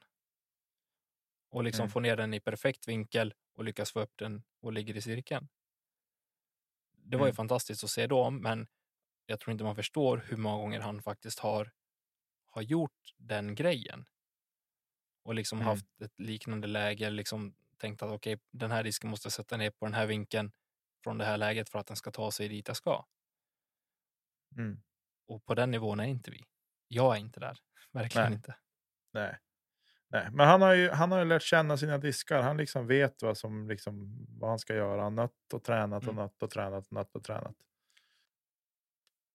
[1.50, 1.92] Och liksom Mm.
[1.92, 5.48] få ner den i perfekt vinkel och lyckas få upp den och ligger i cirkeln.
[6.94, 7.36] Det var ju Mm.
[7.36, 8.68] fantastiskt att se då, men
[9.26, 11.72] jag tror inte man förstår hur många gånger han faktiskt har,
[12.46, 14.06] har gjort den grejen.
[15.24, 15.68] Och liksom Mm.
[15.68, 19.72] haft ett liknande läge, liksom tänkt att okej, den här disken måste jag sätta ner
[19.72, 20.52] på den här vinkeln
[21.04, 23.06] från det här läget för att den ska ta sig dit jag ska.
[24.58, 24.82] Mm.
[25.28, 26.44] Och på den nivån är inte vi.
[26.88, 27.58] Jag är inte där,
[27.92, 28.36] verkligen Nej.
[28.36, 28.56] inte.
[29.14, 29.40] Nej.
[30.10, 32.42] Nej, men han har, ju, han har ju lärt känna sina diskar.
[32.42, 35.02] Han liksom vet vad, som, liksom, vad han ska göra.
[35.04, 36.24] Han nött och tränat och Mm.
[36.24, 37.56] nött och tränat och nött och tränat.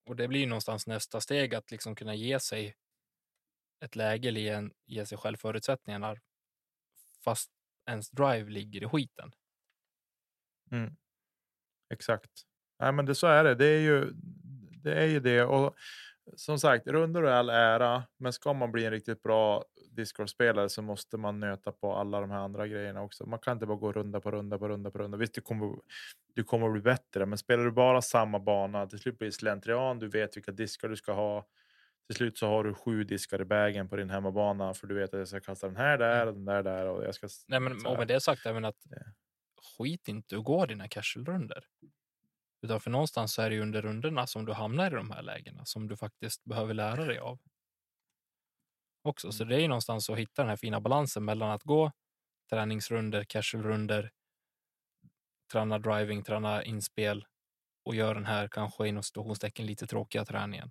[0.07, 2.77] Och det blir ju någonstans nästa steg att liksom kunna ge sig
[3.85, 6.17] ett läge eller ge, en, ge sig själv förutsättningarna
[7.25, 7.51] fast
[7.87, 9.33] ens drive ligger i skiten.
[10.71, 10.97] Mm.
[11.91, 12.31] Exakt.
[12.79, 13.55] Nej, men det, så är det.
[13.55, 14.13] Det är ju
[14.91, 14.95] det.
[15.03, 15.43] Är ju det.
[15.45, 15.75] Och
[16.37, 20.83] som sagt, rundor är all ära, men ska man bli en riktigt bra discgolfspelare så
[20.83, 23.27] måste man nöta på alla de här andra grejerna också.
[23.27, 25.19] Man kan inte bara gå runda på runda på runda på runda.
[25.19, 25.77] Visst, du kommer,
[26.35, 29.99] du kommer bli bättre, men spelar du bara samma bana, till slut blir det slentrian.
[29.99, 31.47] Du vet vilka diskar du ska ha.
[32.07, 35.15] Till slut så har du sju diskar i vägen på din hemmabana för du vet
[35.15, 37.29] att jag ska kasta den här där och den där där och jag ska.
[37.49, 39.13] Nej, men och med det sagt även att Det-
[39.79, 41.65] skit inte och gå dina casual-runder.
[42.67, 45.23] Utan för någonstans så är det ju under rundorna som du hamnar i de här
[45.23, 47.39] lägena som du faktiskt behöver lära dig av.
[49.03, 49.33] Också.
[49.33, 51.93] Så det är ju någonstans att hitta den här fina balansen mellan att gå
[52.51, 54.11] träningsrunder, casual-runder,
[55.53, 57.27] träna driving, träna inspel
[57.85, 60.71] och göra den här kanske inom situationstecken lite tråkiga träningen.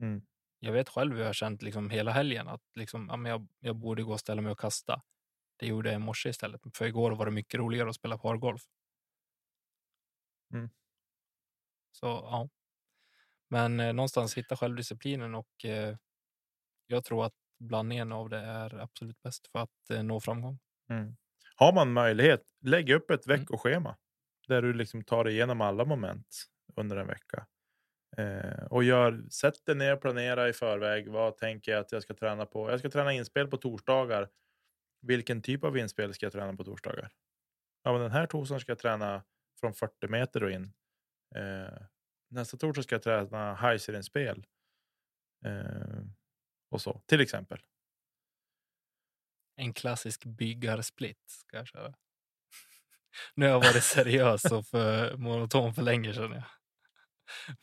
[0.00, 0.22] Mm.
[0.58, 3.48] Jag vet själv hur jag har känt liksom hela helgen att liksom, ja, men jag,
[3.60, 5.02] jag borde gå och ställa mig och kasta.
[5.56, 6.60] Det gjorde jag i morse istället.
[6.74, 8.62] För igår var det mycket roligare att spela pargolf.
[10.54, 10.68] Mm.
[11.92, 12.48] Så ja.
[13.48, 15.96] Men eh, någonstans hitta självdisciplinen och eh,
[16.86, 20.58] jag tror att blandningen av det är absolut bäst för att eh, nå framgång.
[20.90, 21.16] Mm.
[21.56, 23.46] Har man möjlighet, lägg upp ett Mm.
[23.46, 23.96] veckoschema
[24.48, 26.26] där du liksom tar dig igenom alla moment
[26.76, 27.46] under en vecka.
[28.16, 31.08] Eh, och gör, sätt dig ner och planera i förväg.
[31.08, 32.70] Vad tänker jag att jag ska träna på?
[32.70, 34.28] Jag ska träna inspel på torsdagar.
[35.02, 37.10] Vilken typ av inspel ska jag träna på torsdagar?
[37.82, 39.22] Ja, men den här torsdagen ska jag träna
[39.60, 40.72] från 40 meter och in.
[41.34, 41.82] Eh,
[42.30, 44.46] nästa torsdag ska jag träna heiser-inspel.
[45.44, 46.02] Eh,
[46.70, 47.60] och så, till exempel.
[49.56, 51.94] En klassisk byggarsplit ska jag köra.
[53.34, 56.44] Nu har jag varit seriös och för monoton för länge känner jag.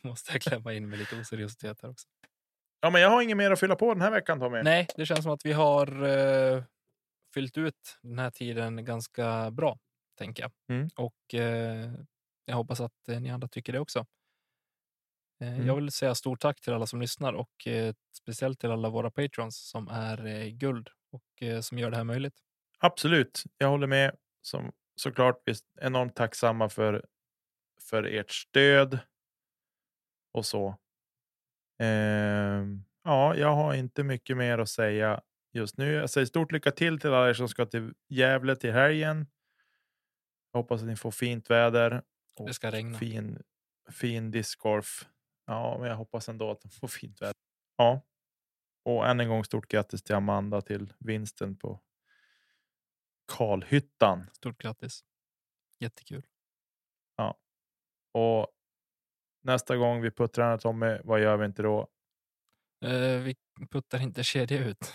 [0.10, 2.08] Måste jag klämma in med lite oseriositet här också.
[2.80, 4.62] Ja, men jag har inget mer att fylla på den här veckan Tommy.
[4.62, 6.64] Nej, det känns som att vi har eh,
[7.34, 9.78] fyllt ut den här tiden ganska bra,
[10.16, 10.52] tänker jag.
[10.70, 10.88] Mm.
[10.96, 11.92] Och eh,
[12.44, 14.06] jag hoppas att eh, ni andra tycker det också.
[15.40, 15.66] Eh, Mm.
[15.66, 19.10] Jag vill säga stort tack till alla som lyssnar och eh, speciellt till alla våra
[19.10, 22.34] patrons som är eh, guld och eh, som gör det här möjligt.
[22.78, 24.16] Absolut, jag håller med.
[24.42, 27.04] Som, såklart, vi är enormt tacksamma för,
[27.90, 28.98] för ert stöd
[30.32, 30.76] och så.
[31.78, 35.20] Ehm, ja, jag har inte mycket mer att säga
[35.52, 35.92] just nu.
[35.92, 39.26] Jag säger stort lycka till till alla er som ska till Gävle till helgen.
[40.52, 42.02] Jag hoppas att ni får fint väder
[42.36, 42.98] och Det ska regna.
[42.98, 43.42] fin,
[43.90, 45.08] fin discgolf.
[45.46, 47.34] Ja, men jag hoppas ändå att de får fint väder.
[47.76, 48.00] Ja,
[48.84, 51.80] och än en gång stort grattis till Amanda till vinsten på
[53.32, 54.30] Karlhyttan.
[54.32, 55.04] Stort grattis.
[55.80, 56.26] Jättekul.
[58.18, 58.48] Och
[59.42, 61.88] nästa gång vi puttrar Tommy, vad gör vi inte då?
[62.84, 63.36] Eh, vi
[63.70, 64.94] puttar inte kedja ut.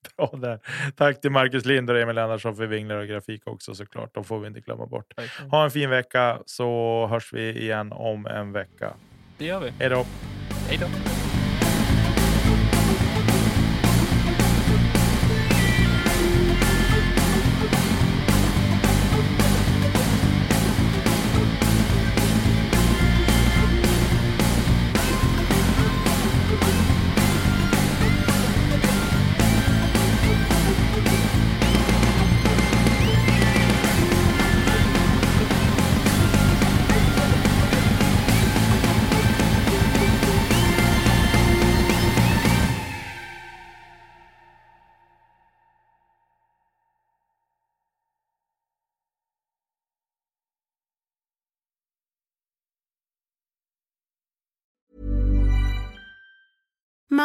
[0.16, 0.58] Bra där.
[0.96, 4.14] Tack till Marcus Lind och Emil Lennartsson för vinglar och grafik också såklart.
[4.14, 5.12] De får vi inte glömma bort.
[5.50, 8.94] Ha en fin vecka så hörs vi igen om en vecka.
[9.38, 9.70] Det gör vi.
[9.78, 10.06] Hej då!
[10.68, 10.86] Hej då.